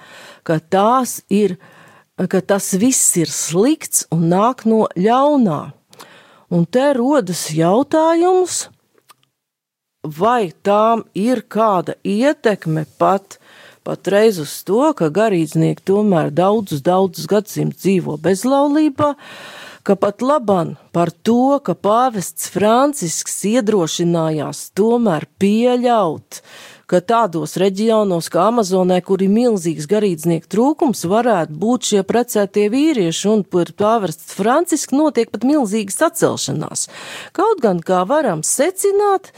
ka 0.48 0.60
tās 0.60 1.20
ir, 1.30 1.58
ka 2.16 2.42
tas 2.42 2.72
viss 2.80 3.18
ir 3.20 3.32
slikts 3.32 4.08
un 4.16 4.30
nāk 4.32 4.66
no 4.66 4.88
ļaunā. 4.96 5.62
Un 6.50 6.66
te 6.66 6.88
rodas 6.98 7.52
jautājums, 7.54 8.70
vai 10.04 10.52
tām 10.64 11.04
ir 11.14 11.44
kāda 11.46 12.00
ietekme 12.04 12.88
pat 12.98 13.38
patreiz 13.90 14.38
uz 14.42 14.54
to, 14.68 14.92
ka 14.94 15.10
garīdznieki 15.10 15.82
tomēr 15.90 16.30
daudzus, 16.36 16.84
daudzus 16.86 17.26
gadsimtus 17.30 17.82
dzīvo 17.82 18.20
bezlaulībā, 18.22 19.16
ka 19.88 19.96
pat 19.98 20.22
laban 20.22 20.76
par 20.94 21.10
to, 21.26 21.58
ka 21.66 21.74
pāvests 21.74 22.52
Francisks 22.54 23.40
iedrošinājās 23.50 24.68
tomēr 24.78 25.26
pieļaut, 25.42 26.44
ka 26.90 27.00
tādos 27.02 27.56
reģionos 27.62 28.30
kā 28.34 28.46
Amazonē, 28.52 29.00
kur 29.06 29.24
ir 29.26 29.32
milzīgs 29.34 29.90
garīdznieku 29.90 30.50
trūkums, 30.54 31.02
varētu 31.10 31.58
būt 31.64 31.90
šie 31.92 32.04
precētie 32.06 32.68
vīrieši, 32.74 33.26
un 33.32 33.42
par 33.46 33.74
pāvests 33.78 34.38
Francisku 34.38 35.00
notiek 35.00 35.34
pat 35.34 35.48
milzīgas 35.50 35.98
sacelšanās. 36.04 36.86
Kaut 37.34 37.66
gan, 37.66 37.82
kā 37.82 38.04
varam 38.10 38.46
secināt, 38.46 39.34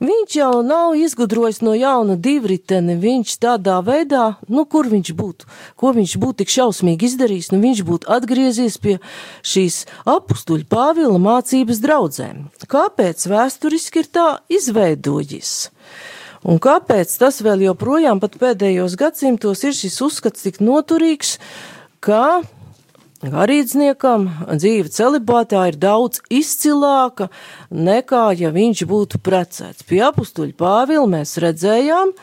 Viņš 0.00 0.34
jau 0.38 0.62
nav 0.64 0.94
izgudrojis 0.96 1.58
no 1.60 1.74
jauna 1.76 2.14
divriteni, 2.16 2.94
viņš 2.96 3.34
tādā 3.42 3.74
veidā, 3.84 4.38
nu, 4.48 4.64
kur 4.64 4.86
viņš 4.88 5.10
būtu, 5.12 5.48
ko 5.76 5.90
viņš 5.92 6.14
būtu 6.22 6.38
tik 6.40 6.52
šausmīgi 6.54 7.04
izdarījis, 7.10 7.50
nu, 7.52 7.58
viņš 7.60 7.82
būtu 7.84 8.08
atgriezies 8.08 8.78
pie 8.80 8.96
šīs 9.44 9.82
apustuļu 10.08 10.64
Pāvila 10.72 11.20
mācības 11.20 11.82
draudzēm. 11.84 12.46
Kāpēc 12.64 13.26
vēsturiski 13.28 14.00
ir 14.00 14.08
tā 14.08 14.28
izveidojis? 14.48 15.52
Un 16.48 16.56
kāpēc 16.64 17.12
tas 17.20 17.42
vēl 17.44 17.66
joprojām 17.66 18.24
pat 18.24 18.38
pēdējos 18.40 18.96
gadsimtos 18.96 19.66
ir 19.68 19.76
šis 19.76 20.00
uzskats 20.06 20.48
tik 20.48 20.62
noturīgs, 20.64 21.36
ka 22.00 22.40
garīdzniekam 23.20 24.28
dzīve 24.56 24.88
celibātā 24.92 25.66
ir 25.68 25.76
daudz 25.80 26.22
izcilāka 26.32 27.28
nekā, 27.68 28.30
ja 28.40 28.52
viņš 28.54 28.84
būtu 28.88 29.20
precēts. 29.20 29.84
Pie 29.84 30.00
apustuļa 30.06 30.56
Pāvila 30.56 31.08
mēs 31.18 31.36
redzējām, 31.42 32.14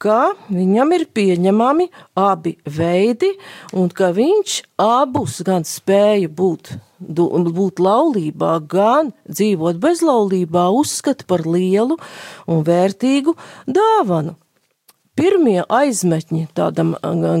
ka 0.00 0.32
viņam 0.48 0.94
ir 0.96 1.04
pieņemami 1.12 1.90
abi 2.16 2.54
veidi, 2.64 3.34
un 3.76 3.92
ka 3.92 4.14
viņš 4.16 4.56
abus 4.80 5.42
gan 5.44 5.66
spēja 5.68 6.30
būt, 6.32 6.72
būt 7.00 7.82
laulībā, 7.84 8.56
gan 8.64 9.12
dzīvot 9.28 9.80
bezlaulībā, 9.82 10.70
uzskata 10.72 11.28
par 11.28 11.44
lielu 11.44 12.00
un 12.48 12.64
vērtīgu 12.64 13.36
dāvanu. 13.68 14.38
Pirmie 15.20 15.60
aizmetņi 15.68 16.46
tādam 16.56 16.94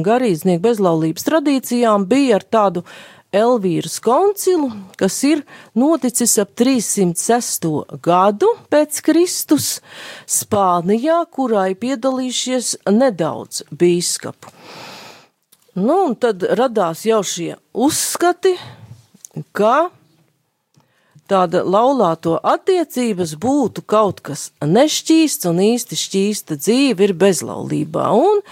garīdznieku 0.04 0.60
bezlaulības 0.66 1.24
tradīcijām 1.24 2.04
bija 2.10 2.36
ar 2.36 2.44
tādu 2.44 2.82
Elvīras 3.32 3.94
koncilu, 4.04 4.68
kas 5.00 5.16
ir 5.24 5.40
noticis 5.78 6.34
ap 6.42 6.50
306. 6.60 7.68
gadu 8.04 8.50
pēc 8.68 8.98
Kristus 9.06 9.68
Spānijā, 10.28 11.22
kurā 11.32 11.70
ir 11.70 11.78
piedalījušies 11.80 12.74
nedaudz 12.90 13.62
bīskapu. 13.70 14.52
Nu, 15.78 16.02
un 16.10 16.18
tad 16.20 16.44
radās 16.58 17.06
jau 17.08 17.22
šie 17.24 17.54
uzskati, 17.72 18.58
ka 19.56 19.88
tāda 21.30 21.62
laulāto 21.64 22.36
attiecības 22.42 23.36
būtu 23.40 23.84
kaut 23.86 24.20
kas 24.26 24.50
nešķīsts 24.64 25.48
un 25.50 25.62
īsti 25.70 25.98
šķīsta 26.02 26.58
dzīve 26.60 27.08
ir 27.08 27.16
bezlaulībā. 27.22 28.10
Un 28.10 28.42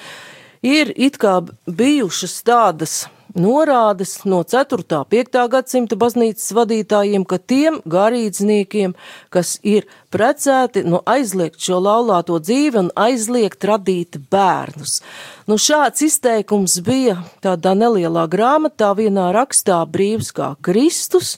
ir 0.63 0.95
it 0.97 1.19
kā 1.21 1.41
bijušas 1.67 2.41
tādas 2.47 3.01
norādes 3.37 4.25
no 4.25 4.43
4. 4.45 4.79
un 4.79 5.07
5. 5.11 5.39
gadsimta 5.53 5.97
baznīcas 5.99 6.53
vadītājiem, 6.57 7.25
ka 7.29 7.39
tiem 7.39 7.81
garīdzniekiem, 7.85 8.95
kas 9.35 9.57
ir 9.63 9.89
precēti, 10.13 10.85
nu 10.89 11.03
aizliegt 11.09 11.61
šo 11.61 11.81
laulāto 11.85 12.39
dzīvi 12.41 12.83
un 12.85 12.93
aizliegt 12.97 13.65
radīt 13.69 14.21
bērnus. 14.31 15.01
Nu, 15.49 15.59
šāds 15.61 16.05
izteikums 16.07 16.79
bija 16.85 17.19
tādā 17.45 17.75
nelielā 17.79 18.27
grāmatā, 18.31 18.95
vienā 18.97 19.31
rakstā 19.37 19.81
brīvs 19.89 20.33
kā 20.37 20.55
Kristus, 20.65 21.37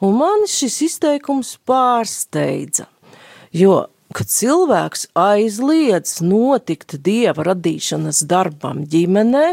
un 0.00 0.18
man 0.20 0.46
šis 0.50 0.80
izteikums 0.90 1.56
pārsteidza, 1.68 2.88
jo 3.52 3.86
kad 4.16 4.26
cilvēks 4.26 5.10
aizliedz 5.14 6.18
notikt 6.24 6.96
dieva 7.04 7.44
radīšanas 7.46 8.24
darbam 8.26 8.82
ģimenē, 8.90 9.46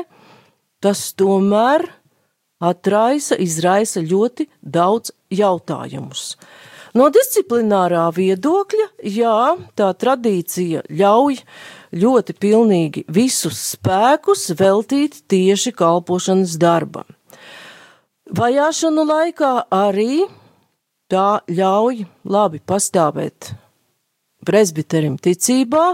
tas 0.84 1.12
tomēr 1.18 1.88
atraisa, 2.64 3.38
izraisa 3.38 4.02
ļoti 4.02 4.48
daudz 4.62 5.14
jautājumus. 5.34 6.36
No 6.98 7.12
disciplinārā 7.14 8.08
viedokļa, 8.16 8.88
jā, 9.06 9.40
tā 9.78 9.92
tradīcija 10.02 10.88
ļauj 10.90 11.36
ļoti 11.94 12.36
pilnīgi 12.42 13.04
visus 13.14 13.60
spēkus 13.76 14.48
veltīt 14.58 15.22
tieši 15.30 15.76
kalpošanas 15.78 16.56
darbam. 16.62 17.06
Vajāšanu 18.34 19.06
laikā 19.08 19.52
arī 19.72 20.26
tā 21.12 21.44
ļauj 21.48 22.04
labi 22.28 22.60
pastāvēt 22.60 23.54
presbiterim 24.48 25.16
ticībā, 25.22 25.86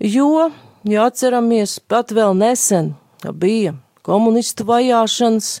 jo, 0.00 0.48
ja 0.88 1.06
atceramies, 1.10 1.76
pat 1.86 2.14
vēl 2.14 2.34
nesen 2.38 2.94
bija 3.36 3.76
komunistu 4.06 4.66
vajāšanas. 4.68 5.56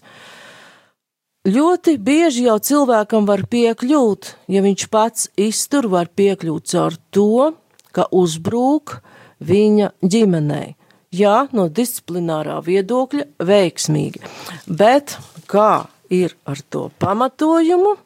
Ļoti 1.48 1.96
bieži 1.98 2.46
jau 2.46 2.58
cilvēkam 2.62 3.26
var 3.26 3.42
piekļūt, 3.50 4.28
ja 4.52 4.62
viņš 4.62 4.84
pats 4.92 5.26
iztur, 5.34 5.88
var 5.90 6.10
piekļūt 6.14 6.70
caur 6.74 6.98
to, 7.10 7.50
ka 7.90 8.06
uzbrūk 8.14 9.00
viņa 9.42 9.90
ģimenei. 10.06 10.76
Jā, 11.12 11.48
no 11.52 11.66
disciplinārā 11.68 12.60
viedokļa 12.64 13.26
veiksmīgi, 13.44 14.22
bet 14.70 15.18
kā 15.50 15.84
ir 16.12 16.32
ar 16.48 16.62
to 16.72 16.86
pamatojumu 17.02 17.96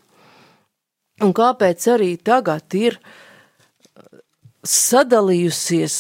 un 1.23 1.33
kāpēc 1.37 1.87
arī 1.95 2.11
tagad 2.19 2.77
ir 2.77 2.99
sadalījusies 4.67 5.99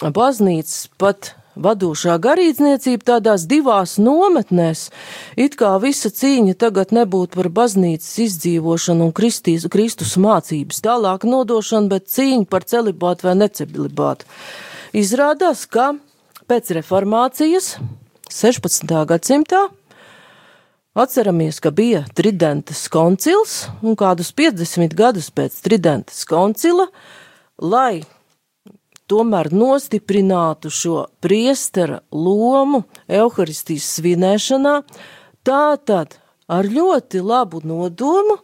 baznīcas 0.00 0.88
pat 1.00 1.34
vadošā 1.56 2.16
garīdzniecība 2.22 3.06
tādās 3.14 3.46
divās 3.50 3.96
nometnēs, 4.02 4.88
it 5.36 5.56
kā 5.60 5.72
visa 5.82 6.10
cīņa 6.10 6.56
tagad 6.60 6.94
nebūtu 6.94 7.40
par 7.40 7.50
baznīcas 7.60 8.12
izdzīvošanu 8.26 9.08
un 9.08 9.16
Kristīs, 9.16 9.66
Kristus 9.70 10.16
mācības 10.20 10.82
tālāk 10.84 11.26
nodošanu, 11.28 11.90
bet 11.90 12.10
cīņa 12.12 12.46
par 12.50 12.66
celibātu 12.68 13.28
vai 13.28 13.36
necelibātu. 13.42 14.28
Izrādās, 14.96 15.66
ka 15.66 15.92
pēc 16.50 16.72
reformācijas 16.80 17.76
16. 18.30 18.96
gadsimtā 19.10 19.68
Atceramies, 20.94 21.60
ka 21.62 21.70
bija 21.70 22.02
Tridentes 22.14 22.88
koncils, 22.90 23.68
un 23.78 23.94
kādus 23.94 24.32
50 24.34 24.96
gadus 24.98 25.28
pēc 25.30 25.60
Tridentes 25.62 26.24
koncila, 26.26 26.88
lai 27.62 28.02
tomēr 29.10 29.50
nostiprinātu 29.52 30.70
šo 30.70 31.04
priestera 31.22 32.00
lomu 32.14 32.84
evaharistijas 33.10 33.88
svinēšanā, 33.96 34.74
tātad 35.46 36.16
ar 36.50 36.68
ļoti 36.70 37.22
labu 37.24 37.62
nodomu 37.66 38.38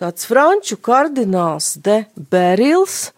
tāds 0.00 0.26
franču 0.28 0.78
kardināls 0.82 1.76
de 1.84 2.02
Berils 2.16 3.12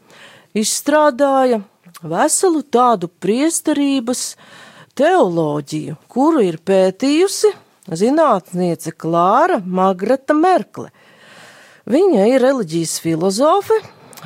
izstrādāja 0.54 1.62
veselu 2.04 2.62
tādu 2.62 3.08
priesterības 3.08 4.34
teoloģiju, 4.98 5.96
kuru 6.10 6.44
ir 6.44 6.60
pētījusi 6.62 7.50
zinātniece 7.90 8.94
Klāra 8.96 9.58
Magrata 9.64 10.36
Merkle. 10.36 10.90
Viņa 11.90 12.28
ir 12.30 12.40
reliģijas 12.44 12.96
filozofe, 13.04 13.76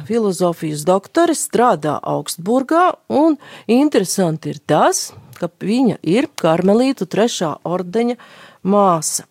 filozofijas 0.07 0.85
doktore, 0.89 1.35
strādā 1.35 1.99
Augsburgā, 2.03 2.93
un 3.09 3.39
interesanti 3.67 4.55
ir 4.55 4.61
tas, 4.67 5.09
ka 5.39 5.51
viņa 5.63 5.99
ir 6.03 6.31
karmelītu 6.39 7.09
trešā 7.11 7.57
ordeņa 7.67 8.19
māsa. 8.63 9.27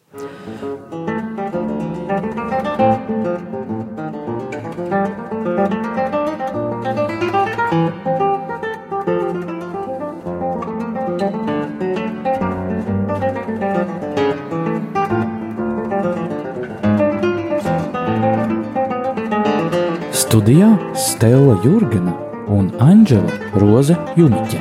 Studijā 20.38 20.94
Stela 20.94 21.56
Jurgena 21.64 22.12
un 22.54 22.68
Anģela 22.78 23.56
Roze 23.58 23.96
Jumiķe. 24.14 24.60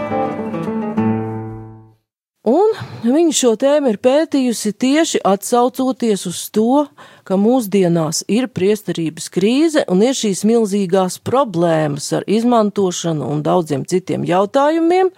Un 2.48 2.72
viņa 3.04 3.34
šo 3.36 3.50
tēmu 3.60 3.92
ir 3.92 3.98
pētījusi 4.00 4.72
tieši 4.72 5.20
atsaucoties 5.20 6.24
uz 6.30 6.38
to, 6.48 6.86
ka 7.28 7.36
mūsdienās 7.36 8.22
ir 8.24 8.48
priesterības 8.48 9.28
krīze 9.36 9.84
un 9.92 10.00
ir 10.00 10.16
šīs 10.16 10.46
milzīgās 10.48 11.18
problēmas 11.20 12.08
ar 12.16 12.24
izmantošanu 12.24 13.28
un 13.34 13.44
daudziem 13.44 13.84
citiem 13.84 14.24
jautājumiem, 14.24 15.12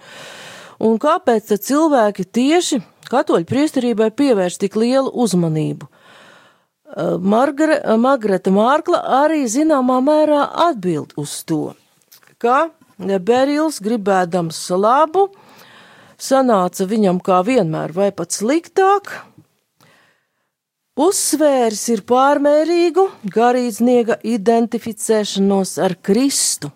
un 0.83 0.99
kāpēc 0.99 1.55
cilvēki 1.55 2.27
tieši 2.35 2.81
katoļu 3.07 3.47
priesterībai 3.47 4.11
pievērš 4.11 4.59
tik 4.65 4.75
lielu 4.75 5.07
uzmanību. 5.07 5.87
Margare, 6.97 7.83
Margareta 8.01 8.49
Mārkla 8.49 9.03
arī 9.21 9.43
zināmā 9.45 9.99
mērā 10.01 10.41
atbild 10.69 11.13
uz 11.21 11.43
to, 11.45 11.75
ka 12.41 12.71
Berils 12.97 13.77
gribēdams 13.79 14.57
labu, 14.73 15.27
sanāca 16.17 16.87
viņam 16.89 17.21
kā 17.21 17.43
vienmēr 17.45 17.93
vai 17.93 18.09
pat 18.11 18.33
sliktāk, 18.33 19.11
uzsvērs 20.97 21.83
ir 21.93 22.01
pārmērīgu 22.09 23.05
garīdznieka 23.37 24.19
identificēšanos 24.25 25.77
ar 25.85 25.93
Kristu, 26.01 26.73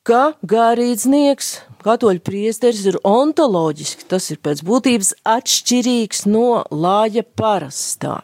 ka 0.00 0.32
garīdznieks, 0.40 1.52
katoļu 1.84 2.24
priesteris 2.24 2.88
ir 2.88 2.98
ontoloģiski, 3.04 4.08
tas 4.08 4.32
ir 4.32 4.40
pēc 4.40 4.64
būtības 4.64 5.12
atšķirīgs 5.28 6.24
no 6.32 6.64
lāja 6.72 7.22
parastā. 7.22 8.22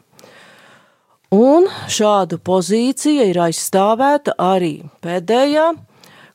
Un 1.36 1.66
šādu 1.92 2.38
pozīciju 2.40 3.24
ir 3.28 3.38
aizstāvēta 3.42 4.36
arī 4.40 4.78
pēdējā 5.04 5.66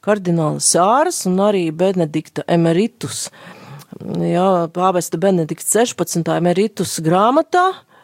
kardināla 0.05 0.61
Sāras 0.61 1.23
un 1.29 1.39
arī 1.41 1.63
Benedikta 1.73 2.43
Emeritus. 2.51 3.29
Jā, 4.01 4.67
pāvesta 4.75 5.17
Benedikts 5.21 5.71
16. 5.73 6.27
emeritus 6.35 6.99
grāmatā 7.01 7.63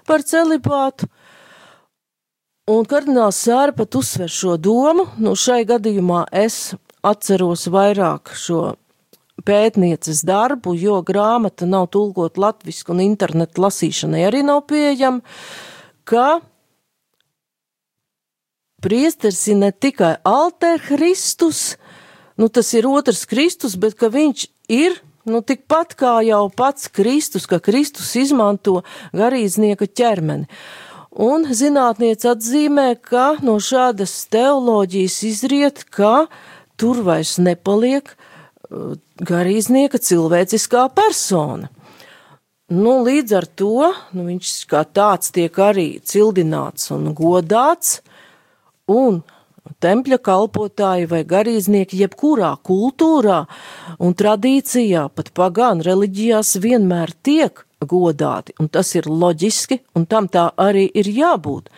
par 0.09 0.25
celibātu. 0.25 1.09
Un 2.71 2.87
kardināls 2.89 3.43
Sāra 3.45 3.75
pat 3.75 3.99
uzsver 3.99 4.31
šo 4.31 4.57
domu, 4.57 5.05
nu 5.21 5.35
šai 5.37 5.61
gadījumā 5.69 6.25
es 6.33 6.73
atceros 7.05 7.67
vairāk 7.71 8.33
šo 8.33 8.73
pētnieces 9.45 10.25
darbu, 10.25 10.73
jo 10.73 11.01
grāmata 11.05 11.69
nav 11.69 11.91
tulkot 11.93 12.41
latviski 12.41 12.95
un 12.95 13.05
internetu 13.05 13.67
lasīšanai 13.67 14.25
arī 14.31 14.43
nav 14.47 14.65
pieejama, 14.71 15.21
ka 16.07 16.39
priesteris 18.87 19.43
ir 19.51 19.59
ne 19.59 19.73
tikai 19.75 20.15
alter 20.23 20.79
Kristus, 20.87 21.75
nu 22.39 22.47
tas 22.47 22.71
ir 22.77 22.87
otrs 22.87 23.25
Kristus, 23.27 23.75
bet 23.75 23.97
ka 23.99 24.07
viņš 24.13 24.47
ir 24.71 24.95
nu, 25.27 25.41
tikpat 25.43 25.95
kā 25.99 26.17
jau 26.25 26.47
pats 26.55 26.87
Kristus, 26.87 27.47
ka 27.49 27.59
Kristus 27.63 28.15
izmanto 28.15 28.81
garīdznieka 29.15 29.89
ķermeni. 29.91 30.47
Un 31.17 31.47
zinātniece 31.49 32.29
atzīmē, 32.29 32.91
ka 33.01 33.39
no 33.43 33.57
šādas 33.63 34.13
teoloģijas 34.31 35.17
izriet, 35.25 35.81
ka 35.89 36.27
tur 36.77 37.01
vairs 37.03 37.39
nepaliek 37.41 38.11
uh, 38.13 38.93
garīdznieka 39.17 39.97
cilvēciskā 39.97 40.85
persona. 40.93 41.71
Nu, 42.67 42.99
līdz 43.07 43.33
ar 43.33 43.47
to 43.47 43.89
nu, 44.13 44.27
viņš 44.27 44.53
kā 44.69 44.83
tāds 44.83 45.31
tiek 45.33 45.55
arī 45.63 45.87
cildināts 46.03 46.91
un 46.93 47.13
godāts, 47.15 48.01
un 48.87 49.21
tempļa 49.83 50.17
kalpotāji 50.23 51.07
vai 51.11 51.23
garīdznieki 51.27 51.99
jebkurā 52.01 52.55
kultūrā 52.65 53.43
un 53.99 54.15
tradīcijā, 54.17 55.07
pat 55.13 55.31
pagānu 55.37 55.85
reliģijās 55.87 56.55
vienmēr 56.63 57.13
tiek 57.23 57.63
godāti, 57.83 58.55
un 58.59 58.69
tas 58.73 58.93
ir 58.95 59.09
loģiski, 59.09 59.81
un 59.95 60.07
tam 60.09 60.29
tā 60.31 60.49
arī 60.57 60.87
ir 60.97 61.09
jābūt. 61.11 61.69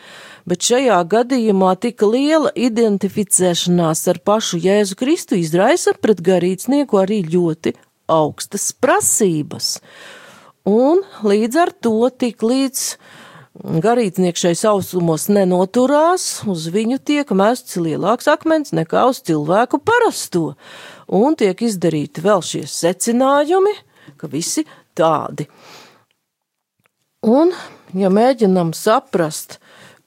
Bet 0.50 0.64
šajā 0.66 1.02
gadījumā 1.12 1.76
tik 1.84 2.02
liela 2.08 2.54
identificēšanās 2.56 4.08
ar 4.10 4.22
pašu 4.26 4.62
Jēzu 4.64 4.98
Kristu 4.98 5.38
izraisa 5.38 5.94
pret 6.00 6.24
garīdznieku 6.26 7.02
arī 7.02 7.22
ļoti 7.28 7.76
augstas 8.10 8.72
prasības. 8.74 9.78
Un 10.70 11.04
līdz 11.26 11.60
ar 11.60 11.74
to 11.84 12.10
tik 12.18 12.44
līdz 12.46 12.86
Garīdznieks 13.60 14.46
šai 14.46 14.54
sausumos 14.56 15.26
nenoturās, 15.28 16.46
uz 16.48 16.70
viņu 16.72 16.96
tiek 17.04 17.32
mests 17.36 17.76
lielāks 17.76 18.30
akmens 18.32 18.72
nekā 18.72 19.04
uz 19.12 19.20
cilvēku 19.28 19.82
parasto, 19.84 20.54
un 21.12 21.36
tiek 21.36 21.60
izdarīti 21.68 22.24
vēl 22.24 22.40
šie 22.46 22.64
secinājumi, 22.72 23.74
ka 24.16 24.30
visi 24.32 24.64
tādi. 24.96 25.50
Un, 27.28 27.52
ja 28.00 28.08
mēģinam 28.08 28.72
saprast, 28.72 29.58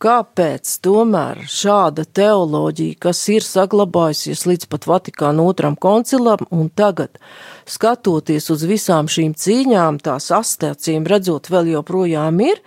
kāpēc 0.00 0.72
tomēr 0.80 1.44
šāda 1.44 2.06
teoloģija, 2.08 2.96
kas 3.04 3.20
ir 3.34 3.44
saglabājusies 3.44 4.46
līdz 4.48 4.70
pat 4.72 4.88
Vatikāna 4.88 5.44
otram 5.44 5.76
koncilam, 5.76 6.40
un 6.48 6.72
tagad, 6.72 7.20
skatoties 7.68 8.48
uz 8.56 8.64
visām 8.64 9.12
šīm 9.12 9.36
cīņām, 9.36 10.00
tās 10.00 10.32
astācīm 10.32 11.04
redzot 11.04 11.52
vēl 11.52 11.74
joprojām 11.76 12.40
ir, 12.48 12.64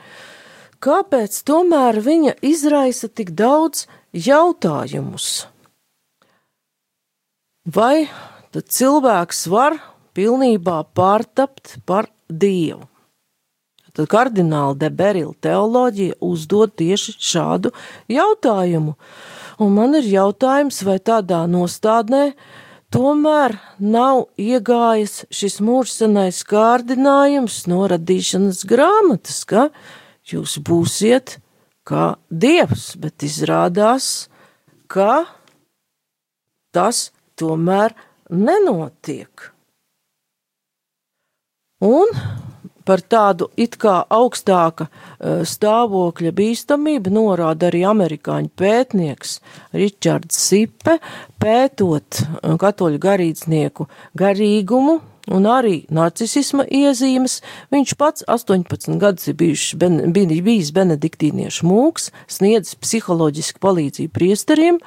kāpēc 0.86 1.42
tomēr 1.48 2.00
viņa 2.06 2.38
izraisa 2.46 3.10
tik 3.10 3.34
daudz 3.38 3.86
jautājumus? 4.14 5.48
Vai 7.66 8.06
tad 8.54 8.70
cilvēks 8.70 9.48
var 9.50 9.80
pilnībā 10.14 10.84
pārtapt 10.94 11.80
par 11.90 12.12
dievu? 12.30 12.86
Tad 13.96 14.10
kardināla 14.12 14.76
deberila 14.76 15.34
teoloģija 15.42 16.20
uzdod 16.20 16.76
tieši 16.76 17.16
šādu 17.16 17.72
jautājumu. 18.12 18.98
Un 19.64 19.72
man 19.72 19.96
ir 19.96 20.08
jautājums, 20.12 20.82
vai 20.84 20.98
tādā 21.00 21.46
nostādnē 21.48 22.34
tomēr 22.92 23.56
nav 23.80 24.26
iegājis 24.36 25.22
šis 25.32 25.62
mūžsanais 25.64 26.42
kārdinājums 26.48 27.62
no 27.72 27.86
radīšanas 27.88 28.66
grāmatas, 28.68 29.46
ka 29.48 29.70
jūs 30.32 30.58
būsiet 30.66 31.38
kā 31.86 32.16
dievs, 32.30 32.96
bet 32.98 33.26
izrādās, 33.26 34.28
ka 34.90 35.26
tas 36.74 37.10
tomēr 37.40 37.94
nenotiek. 38.30 39.52
Un 41.86 42.12
par 42.86 43.02
tādu 43.02 43.50
it 43.58 43.78
kā 43.82 43.96
augstāka 44.14 44.88
uh, 44.88 45.42
stāvokļa 45.48 46.32
bīstamību 46.38 47.14
norāda 47.14 47.70
arī 47.72 47.82
amerikāņu 47.90 48.52
pētnieks 48.58 49.40
Ričards 49.74 50.38
Sipe, 50.48 51.00
pētot 51.42 52.22
uh, 52.22 52.56
katoļu 52.62 53.02
garīdznieku 53.02 53.90
garīgumu 54.18 55.00
un 55.32 55.48
arī 55.50 55.86
narcisisma 55.94 56.66
iezīmes. 56.70 57.40
Viņš 57.74 57.96
pats 58.00 58.26
18 58.30 59.00
gadus 59.02 59.30
ir 59.32 59.38
bijis, 59.40 59.66
ben, 59.80 60.00
bijis 60.14 60.72
benediktīniešu 60.76 61.68
mūks, 61.70 62.12
sniedzis 62.32 62.78
psiholoģisku 62.82 63.62
palīdzību 63.64 64.14
priesteriem, 64.16 64.80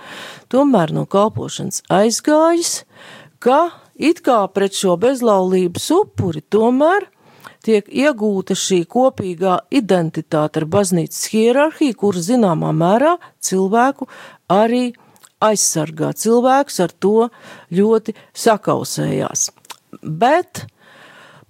tomēr 0.53 0.95
no 0.95 1.07
kalpošanas 1.11 1.83
aizgājis, 1.93 2.83
ka 3.43 3.69
it 3.99 4.23
kā 4.27 4.41
pret 4.55 4.77
šo 4.79 4.97
bezlaulības 5.01 5.91
upuri 5.99 6.43
tomēr 6.43 7.09
tiek 7.67 7.89
iegūta 7.91 8.57
šī 8.57 8.85
kopīgā 8.89 9.59
identitāte 9.75 10.63
ar 10.63 10.69
baznīcas 10.71 11.29
hierarhiju, 11.33 11.99
kur 11.99 12.19
zināmā 12.23 12.71
mērā 12.77 13.17
cilvēku 13.45 14.09
arī 14.53 14.93
aizsargā. 15.45 16.13
Cilvēks 16.17 16.81
ar 16.83 16.95
to 17.03 17.29
ļoti 17.75 18.15
sakausējās. 18.35 19.51
Bet 20.03 20.65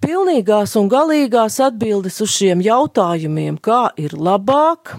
pilnīgās 0.03 0.75
un 0.79 0.89
galīgās 0.91 1.59
atbildes 1.63 2.19
uz 2.23 2.33
šiem 2.37 2.63
jautājumiem, 2.63 3.59
kā 3.61 3.89
ir 3.99 4.15
labāk, 4.15 4.95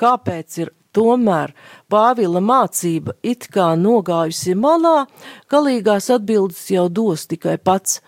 kāpēc 0.00 0.60
ir 0.64 0.74
tomēr 0.96 1.52
Pāvila 1.90 2.40
mācība 2.42 3.14
it 3.22 3.46
kā 3.52 3.72
nogājusi 3.78 4.56
malā, 4.58 5.04
galīgās 5.50 6.10
atbildes 6.14 6.64
jau 6.72 6.88
dos 6.88 7.26
tikai 7.30 7.58
pats 7.62 8.00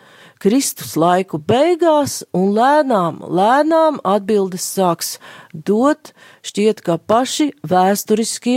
Kristus 0.42 0.96
laiku 0.98 1.38
beigās, 1.38 2.24
un 2.34 2.50
lēnām, 2.56 3.20
lēnām 3.22 4.00
atbildes 4.02 4.64
sāks 4.74 5.14
dot 5.54 6.10
šķiet 6.42 6.82
kā 6.82 6.96
paši 6.98 7.52
vēsturiskie 7.62 8.56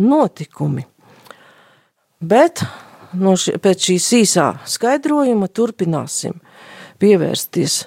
notikumi. 0.00 0.86
Bet 2.24 2.64
no 3.14 3.36
ši, 3.38 3.56
pēc 3.62 3.90
šīs 3.90 4.08
īsā 4.22 4.46
skaidrojuma 4.68 5.48
turpināsim 5.52 6.40
pievērsties 7.02 7.84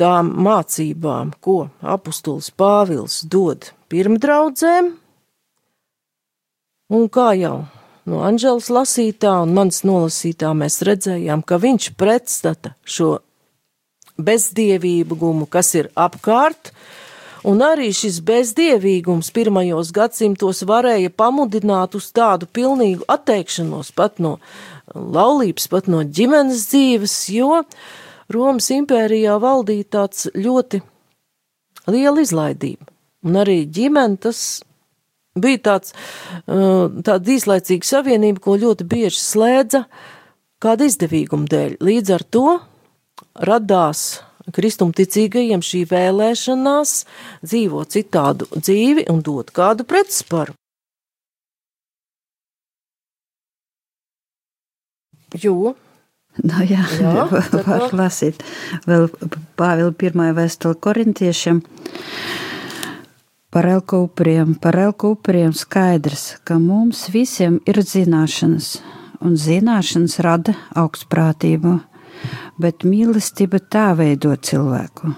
tām 0.00 0.32
mācībām, 0.44 1.32
ko 1.40 1.70
apustulis 1.80 2.50
Pāvils 2.54 3.22
dod 3.24 3.70
pirmdraudzēm, 3.92 4.92
un 6.92 7.08
kā 7.12 7.32
jau 7.38 7.56
no 8.08 8.22
Anģelas 8.26 8.70
lasītā 8.72 9.34
un 9.44 9.54
manas 9.56 9.82
nolasītā 9.88 10.52
mēs 10.58 10.80
redzējām, 10.86 11.44
ka 11.46 11.60
viņš 11.62 11.92
pretstata 11.98 12.74
šo 12.84 13.14
bezdievīgumu, 14.20 15.46
kas 15.50 15.74
ir 15.78 15.90
apkārt, 15.96 16.72
un 17.48 17.62
arī 17.64 17.90
šis 17.96 18.20
bezdievīgums 18.26 19.32
pirmajos 19.34 19.92
gadsimtos 19.94 20.62
varēja 20.68 21.12
pamudināt 21.14 21.96
uz 21.98 22.10
tādu 22.14 22.46
pilnīgu 22.46 23.06
atteikšanos 23.10 23.92
pat 23.96 24.22
no 24.22 24.36
laulības, 24.94 25.68
pat 25.72 25.88
no 25.90 26.02
ģimenes 26.04 26.66
dzīves, 26.70 27.16
jo 27.34 27.62
Romas 28.32 28.70
impērijā 28.72 29.34
valdīja 29.42 29.88
tāds 29.98 30.28
ļoti 30.32 30.80
liela 31.90 32.22
izlaidība. 32.22 32.86
Un 33.26 33.38
arī 33.38 33.62
ģimene 33.70 34.18
tas 34.22 34.62
bija 35.38 35.60
tāds, 35.68 35.92
uh, 36.46 36.88
tāda 37.04 37.34
īslaicīga 37.36 37.86
savienība, 37.86 38.42
ko 38.42 38.56
ļoti 38.60 38.86
bieži 38.88 39.20
slēdza 39.20 39.84
kāda 40.62 40.88
izdevīguma 40.88 41.48
dēļ. 41.50 41.78
Līdz 41.82 42.14
ar 42.16 42.24
to 42.34 42.46
radās 43.48 44.22
kristumticīgajiem 44.50 45.62
šī 45.62 45.84
vēlēšanās 45.92 46.96
dzīvot 47.44 47.94
citādu 47.94 48.50
dzīvi 48.56 49.06
un 49.12 49.22
dot 49.22 49.54
kādu 49.54 49.86
pretsparu. 49.88 50.56
Jo 55.32 55.74
Nu, 56.40 56.62
jā, 56.64 56.80
jā 56.96 57.26
var 57.66 57.90
lasīt 57.92 58.40
vēl 58.88 59.10
Pāvila 59.58 59.92
pirmā 59.92 60.30
vēstule 60.36 60.78
korintiešiem. 60.80 61.60
Par 63.52 63.68
elku 63.68 64.06
upuriem, 64.06 64.54
par 64.56 64.78
elku 64.80 65.12
upuriem 65.12 65.52
skaidrs, 65.52 66.38
ka 66.48 66.56
mums 66.56 67.04
visiem 67.12 67.58
ir 67.68 67.82
zināšanas, 67.84 68.78
un 69.20 69.36
zināšanas 69.36 70.16
rada 70.24 70.56
augstprātību, 70.72 71.74
bet 72.60 72.86
mīlestība 72.88 73.60
tā 73.72 73.92
veido 73.98 74.34
cilvēku. 74.36 75.12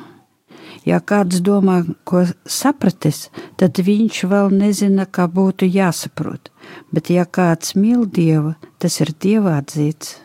Ja 0.85 0.99
kāds 1.01 1.41
domā, 1.41 1.79
ko 2.05 2.27
sapratis, 2.45 3.31
tad 3.57 3.81
viņš 3.81 4.19
vēl 4.29 4.53
nezina, 4.53 5.07
kā 5.07 5.25
būtu 5.33 5.69
jāsaprot, 5.71 6.51
bet 6.93 7.09
ja 7.13 7.25
kāds 7.25 7.73
mīl 7.79 8.05
Dievu, 8.05 8.53
tas 8.79 9.01
ir 9.01 9.15
Dieva 9.17 9.59
atzīts. 9.63 10.19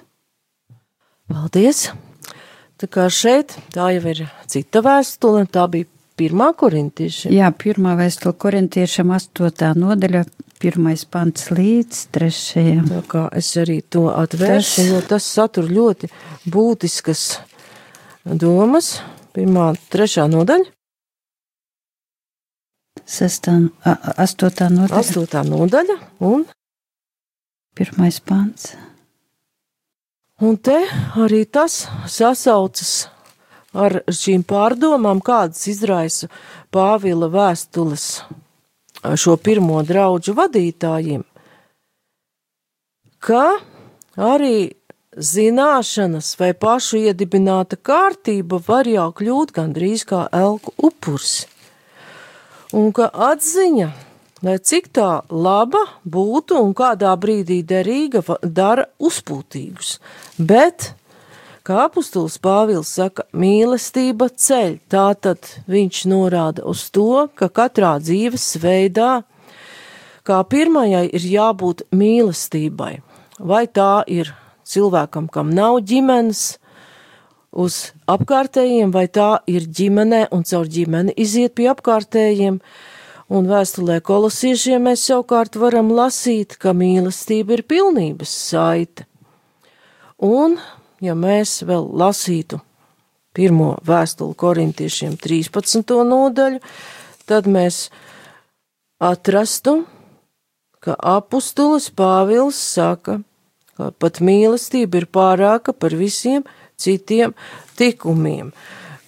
Paldies! 1.30 1.88
Tā 2.80 2.88
kā 2.88 3.10
šeit 3.12 3.58
tā 3.76 3.90
jau 3.92 4.04
ir 4.08 4.22
cita 4.48 4.82
vēstule, 4.84 5.44
tā 5.52 5.66
bija 5.72 5.88
pirmā 6.20 6.54
korintiešiem. 6.60 7.34
Jā, 7.36 7.50
pirmā 7.52 7.96
vēstule 8.00 8.36
korintiešiem, 8.40 9.12
astotā 9.16 9.74
nodaļa, 9.76 10.24
pirmais 10.60 11.06
pants 11.08 11.50
līdz 11.54 12.02
trešajam. 12.16 12.90
Tā 12.92 13.04
kā 13.10 13.24
es 13.40 13.52
arī 13.60 13.80
to 13.82 14.08
atvēršu, 14.12 14.82
tas... 14.82 14.90
jo 14.92 15.00
tas 15.12 15.30
satur 15.38 15.70
ļoti 15.72 16.12
būtiskas 16.50 17.24
domas. 18.26 19.00
Pirmā, 19.36 19.72
trešā 19.94 20.26
nodaļa. 20.30 20.72
Sestā, 23.10 23.56
astotā 24.20 24.68
nodaļa. 24.74 25.00
Astotā 25.00 25.44
nodaļa 25.48 25.96
un 26.30 26.44
pirmais 27.78 28.20
pants. 28.22 28.74
Un 30.40 30.58
te 30.62 30.78
arī 31.20 31.44
tas 31.52 31.82
sasaucas 32.08 33.10
ar 33.76 34.00
šīm 34.08 34.46
pārdomām, 34.48 35.22
kādas 35.24 35.66
izraisa 35.72 36.30
Pāvila 36.74 37.30
vēstules 37.34 38.06
šo 39.04 39.38
pirmo 39.40 39.82
draugu 39.88 40.36
vadītājiem, 40.36 41.24
ka 43.24 43.46
arī 44.20 44.80
zināšanas 45.16 46.34
vai 46.40 46.52
pašu 46.54 47.00
iedibināta 47.04 47.80
kārtība 47.80 48.60
var 48.68 48.88
jau 48.88 49.10
kļūt 49.16 49.56
gandrīz 49.56 50.06
kā 50.08 50.28
elku 50.36 50.74
upurs, 50.78 51.48
un 52.76 52.92
ka 52.96 53.10
atziņa, 53.32 53.90
lai 54.46 54.58
cik 54.60 54.92
tā 54.96 55.10
laba 55.32 55.82
būtu 56.06 56.60
un 56.62 56.76
kādā 56.78 57.16
brīdī 57.20 57.62
derīga, 57.68 58.24
dara 58.44 58.88
uzpūtīgus, 59.00 59.98
bet 60.38 60.94
kā 61.70 61.84
apustulis 61.86 62.40
Pāvils 62.42 62.90
saka, 62.98 63.28
mīlestība 63.38 64.32
ceļ. 64.34 64.80
Tātad 64.90 65.52
viņš 65.70 66.06
norāda 66.10 66.66
uz 66.70 66.88
to, 66.90 67.28
ka 67.38 67.52
katrā 67.54 67.98
dzīves 68.02 68.56
veidā, 68.64 69.12
kā 70.26 70.40
pirmajai, 70.50 71.06
ir 71.14 71.28
jābūt 71.36 71.86
mīlestībai. 71.94 72.96
Vai 73.40 73.68
tā 73.70 74.02
ir 74.10 74.34
cilvēkam, 74.66 75.30
kam 75.30 75.54
nav 75.54 75.84
ģimenes, 75.86 76.58
uz 77.50 77.92
apkārtējiem, 78.10 78.92
vai 78.94 79.08
tā 79.10 79.40
ir 79.50 79.66
ģimenē 79.66 80.28
un 80.36 80.46
caur 80.46 80.70
ģimeni 80.70 81.16
iziet 81.18 81.56
pie 81.58 81.70
apkārtējiem. 81.72 82.60
Un 83.30 83.46
vēstulē 83.46 84.00
kolosiešiem 84.02 84.88
mēs 84.90 85.06
savukārt 85.06 85.58
varam 85.62 85.92
lasīt, 85.94 86.58
ka 86.58 86.74
mīlestība 86.74 87.60
ir 87.60 87.66
pilnības 87.70 88.34
saite. 88.50 89.06
Un 90.18 90.58
ja 91.04 91.16
mēs 91.16 91.62
vēl 91.68 91.86
lasītu 92.00 92.60
pirmo 93.36 93.76
vēstuli 93.86 94.36
korintiešiem 94.40 95.16
13. 95.22 95.94
nodaļu, 96.08 96.60
tad 97.30 97.48
mēs 97.48 97.88
atrastu, 99.00 99.84
ka 100.84 100.96
apustulis 100.98 101.90
Pāvils 101.96 102.60
saka, 102.60 103.20
ka 103.78 103.92
pat 104.00 104.20
mīlestība 104.24 105.04
ir 105.04 105.08
pārāka 105.12 105.76
par 105.76 105.96
visiem 105.96 106.46
citiem 106.80 107.36
tikumiem. 107.80 108.52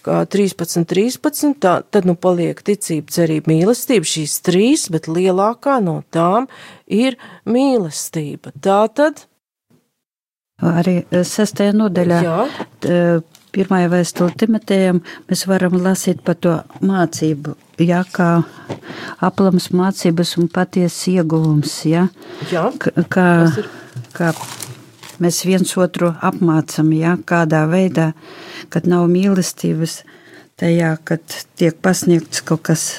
Kā 0.02 0.24
13, 0.26 0.88
13, 0.90 1.60
tā, 1.62 1.76
tad 1.94 2.08
nu 2.10 2.16
paliek 2.18 2.58
ticība, 2.66 3.14
cerība, 3.14 3.52
mīlestība, 3.52 4.08
šīs 4.10 4.40
trīs, 4.42 4.88
bet 4.90 5.06
lielākā 5.06 5.78
no 5.84 6.00
tām 6.10 6.48
ir 6.90 7.20
mīlestība. 7.46 8.50
Tā 8.58 8.80
tad 8.98 9.28
Arī 10.62 11.02
eh, 11.02 11.24
sestajā 11.26 11.74
nodaļā, 11.74 12.22
pirmajā 13.52 13.90
vēstulē 13.92 14.36
Timotejam, 14.40 15.02
mēs 15.30 15.46
varam 15.50 15.76
lasīt 15.82 16.22
par 16.26 16.38
to 16.40 16.56
mācību, 16.86 17.56
jā, 17.84 18.02
kā 18.14 18.30
aplams 19.26 19.72
mācības 19.76 20.38
un 20.40 20.48
patiesas 20.54 21.02
ieguvums, 21.12 21.74
jā, 21.90 22.08
jā. 22.52 22.70
Kā, 23.12 23.28
kā 24.16 24.32
mēs 25.22 25.44
viens 25.48 25.76
otru 25.78 26.14
apmācam, 26.24 26.94
jā, 26.96 27.18
kādā 27.28 27.66
veidā, 27.70 28.12
kad 28.74 28.88
nav 28.90 29.08
mīlestības, 29.12 30.02
tajā, 30.62 30.96
kad 31.04 31.40
tiek 31.60 31.78
pasniegts 31.84 32.44
kaut 32.46 32.66
kas. 32.70 32.90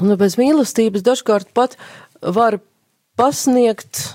Un 0.00 0.14
bez 0.20 0.38
mīlestības 0.40 1.04
dažkārt 1.04 1.50
pat 1.56 1.76
var 2.22 2.60
pasniegt 3.20 4.06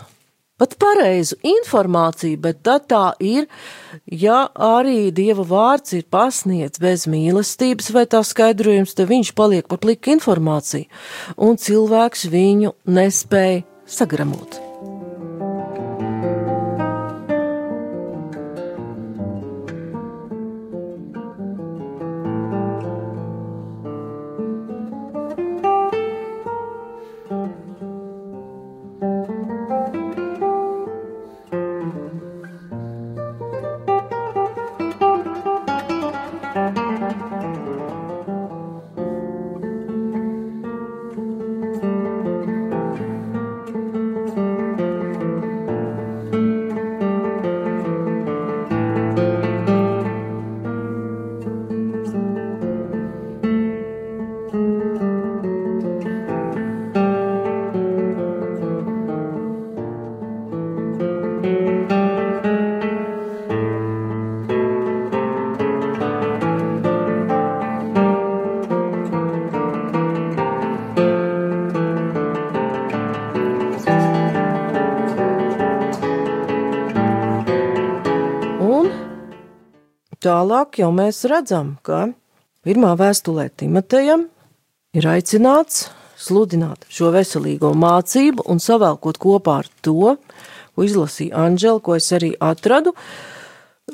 pat 0.62 0.76
pareizu 0.82 1.38
informāciju, 1.46 2.40
bet 2.42 2.62
tad 2.66 2.88
tā 2.92 3.06
ir, 3.24 3.48
ja 4.06 4.46
arī 4.56 5.12
Dieva 5.16 5.46
vārds 5.48 5.96
ir 5.98 6.06
pasniegts 6.12 6.82
bez 6.84 7.08
mīlestības 7.12 7.92
vai 7.96 8.06
tā 8.10 8.24
skaidrojums, 8.26 8.96
tad 8.98 9.12
viņš 9.12 9.34
paliek 9.38 9.68
par 9.72 9.84
pliku 9.84 10.16
informāciju, 10.16 10.88
un 11.38 11.60
cilvēks 11.60 12.30
viņu 12.32 12.76
nespēja 12.88 13.66
sagramot. 13.86 14.65
Tālāk 80.26 80.80
jau 80.82 80.88
mēs 80.90 81.20
redzam, 81.30 81.76
ka 81.86 82.08
pirmā 82.66 82.96
vēstulē 82.98 83.44
Timotejam 83.62 84.24
ir 84.98 85.06
aicināts 85.06 85.84
sludināt 86.18 86.88
šo 86.90 87.12
veselīgo 87.14 87.70
mācību 87.78 88.48
un 88.50 88.58
savēlkot 88.64 89.20
kopā 89.22 89.60
ar 89.62 89.70
to, 89.86 90.16
ko 90.74 90.88
izlasīja 90.88 91.44
Anģela, 91.46 91.84
ko 91.86 92.00
es 92.00 92.10
arī 92.18 92.32
atradu, 92.42 92.96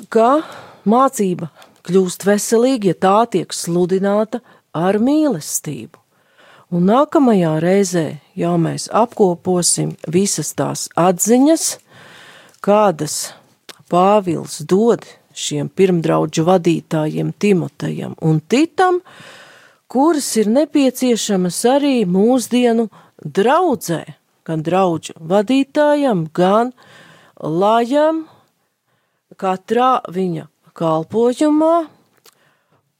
ka 0.08 0.40
mācība 0.88 1.50
kļūst 1.84 2.24
veselīga, 2.24 2.94
ja 2.94 3.00
tā 3.04 3.16
tiek 3.36 3.52
sludināta 3.52 4.40
ar 4.72 5.02
mīlestību. 5.04 6.00
Un 6.72 6.88
nākamajā 6.88 7.56
reizē 7.60 8.06
jau 8.40 8.56
mēs 8.56 8.88
apkoposim 8.88 9.98
visas 10.08 10.56
tās 10.56 10.88
atziņas, 10.96 11.74
kādas 12.64 13.34
Pāvils 13.92 14.62
dod 14.64 15.04
šiem 15.34 15.68
pirmdraudžu 15.68 16.44
vadītājiem 16.46 17.32
Timotejam 17.38 18.16
un 18.20 18.40
Titam, 18.40 19.00
kuras 19.92 20.28
ir 20.40 20.50
nepieciešamas 20.52 21.58
arī 21.68 21.94
mūsdienu 22.08 22.88
draudzē, 23.22 24.02
gan 24.46 24.64
draudžu 24.66 25.16
vadītājam, 25.20 26.26
gan 26.34 26.72
lajam, 27.38 28.24
katrā 29.36 30.00
viņa 30.08 30.48
kalpojumā, 30.78 31.74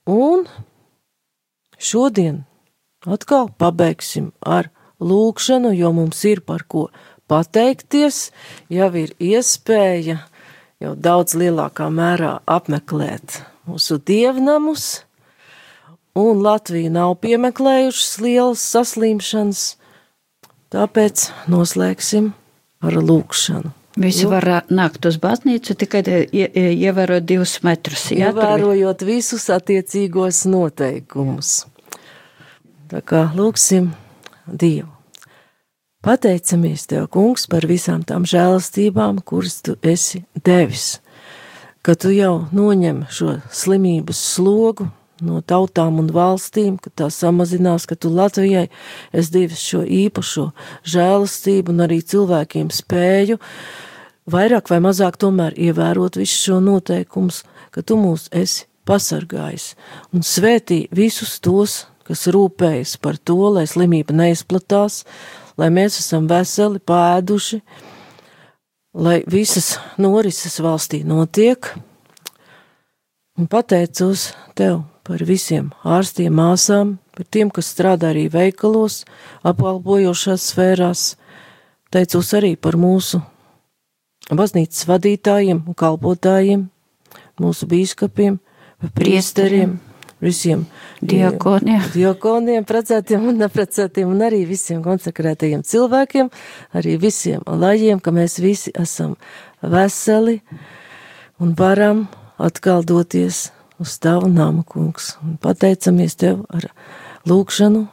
un 0.09 0.45
šodien 1.79 2.43
atkal 3.07 3.49
pabeigsim 3.57 4.31
ar 4.41 4.69
lūkšanu, 5.03 5.73
jo 5.75 5.91
mums 5.95 6.21
ir 6.29 6.43
par 6.45 6.63
ko 6.67 6.87
pateikties, 7.27 8.29
jau 8.71 8.89
ir 8.99 9.13
iespēja 9.19 10.21
jau 10.83 10.93
daudz 10.99 11.35
lielākā 11.39 11.87
mērā 11.93 12.37
apmeklēt 12.49 13.39
mūsu 13.69 13.99
dievnamus, 14.03 15.03
un 16.19 16.43
Latvija 16.43 16.91
nav 16.93 17.15
piemeklējušas 17.23 18.17
lielas 18.23 18.65
saslimšanas, 18.73 19.63
tāpēc 20.73 21.29
noslēgsim 21.51 22.33
ar 22.83 22.99
lūkšanu. 22.99 23.73
Visi 24.03 24.25
var 24.25 24.47
nākt 24.73 25.05
uz 25.05 25.19
baznīcu, 25.21 25.75
tikai 25.77 26.01
ievērot 26.33 27.27
divus 27.29 27.59
metrus. 27.65 28.07
Jā, 28.09 28.31
Ievērojot 28.31 29.05
visus 29.05 29.45
attiecīgos 29.53 30.47
noteikumus. 30.49 31.59
Tā 32.89 33.03
kā 33.05 33.27
lūksim 33.37 33.91
Dievu. 34.49 34.92
Pateicamies 36.03 36.83
Tev, 36.91 37.05
Kungs, 37.07 37.45
par 37.47 37.63
visām 37.63 38.01
tām 38.03 38.25
žēlastībām, 38.27 39.21
kuras 39.23 39.61
Tu 39.63 39.77
esi 39.87 40.25
devis, 40.35 40.97
ka 41.79 41.93
Tu 41.95 42.09
jau 42.17 42.49
noņem 42.51 43.05
šo 43.07 43.37
slimības 43.47 44.19
slogu 44.33 44.89
no 45.23 45.39
tautām 45.47 46.01
un 46.01 46.09
valstīm, 46.11 46.73
ka 46.75 46.91
tā 46.91 47.07
samazinās, 47.07 47.85
ka 47.87 47.95
Tu 47.95 48.11
Latvijai 48.11 48.65
esi 49.15 49.31
devis 49.31 49.61
šo 49.63 49.85
īpašo 49.87 50.49
žēlastību 50.91 51.71
un 51.71 51.85
arī 51.85 52.01
cilvēkiem 52.03 52.67
spēju 52.75 53.37
vairāk 54.27 54.73
vai 54.73 54.81
mazāk 54.83 55.15
tomēr 55.23 55.55
ievērot 55.55 56.19
visus 56.19 56.49
šo 56.49 56.57
noteikumus, 56.65 57.45
ka 57.71 57.79
Tu 57.79 57.95
mūs 57.95 58.27
esi 58.35 58.65
pasargājis 58.83 59.69
un 60.11 60.27
svētī 60.27 60.81
visus 60.91 61.37
tos, 61.39 61.85
kas 62.03 62.25
rūpējas 62.27 62.97
par 62.99 63.15
to, 63.15 63.39
lai 63.55 63.63
slimība 63.71 64.11
neizplatās, 64.19 65.05
lai 65.59 65.69
mēs 65.73 65.99
esam 66.01 66.27
veseli, 66.29 66.81
pēduši, 66.83 67.59
lai 68.93 69.21
visas 69.29 69.77
norises 70.01 70.59
valstī 70.63 71.03
notiek. 71.07 71.73
Un 73.37 73.49
pateicos 73.49 74.31
tev 74.57 74.83
par 75.03 75.23
visiem 75.25 75.71
ārstiem, 75.83 76.33
māsām, 76.37 76.97
par 77.15 77.25
tiem, 77.33 77.49
kas 77.53 77.71
strādā 77.73 78.11
arī 78.13 78.27
veikalos, 78.33 79.03
apkalpojošās 79.43 80.49
sfērās. 80.51 81.05
Teicos 81.93 82.29
arī 82.37 82.53
par 82.57 82.77
mūsu 82.77 83.21
baznīcas 84.33 84.85
vadītājiem 84.89 85.65
un 85.67 85.77
kalpotājiem, 85.77 86.67
mūsu 87.41 87.69
bīskapiem, 87.69 88.37
priesteriem. 88.93 88.93
priesteriem 88.97 89.92
visiem 90.23 90.65
diakoniem, 91.03 91.83
diakoniem 91.93 92.65
precētiem 92.67 93.27
un 93.29 93.41
neprecētiem, 93.43 94.09
un 94.09 94.23
arī 94.25 94.43
visiem 94.49 94.83
konsekrētajiem 94.85 95.63
cilvēkiem, 95.67 96.29
arī 96.77 96.95
visiem 97.01 97.43
lajiem, 97.47 97.99
ka 98.03 98.13
mēs 98.15 98.39
visi 98.43 98.73
esam 98.79 99.17
veseli 99.61 100.39
un 101.43 101.53
varam 101.57 102.07
atkal 102.37 102.85
doties 102.87 103.49
uz 103.79 103.97
tavu 103.99 104.29
namu, 104.31 104.63
kungs, 104.63 105.17
un 105.23 105.35
pateicamies 105.41 106.15
tev 106.15 106.45
ar 106.53 106.69
lūkšanu, 107.27 107.83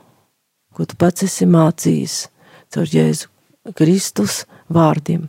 ko 0.75 0.87
tu 0.87 0.97
pats 1.01 1.27
esi 1.27 1.49
mācījis 1.51 2.23
caur 2.71 2.87
Jēzu 2.87 3.31
Kristus 3.77 4.45
vārdiem. 4.71 5.29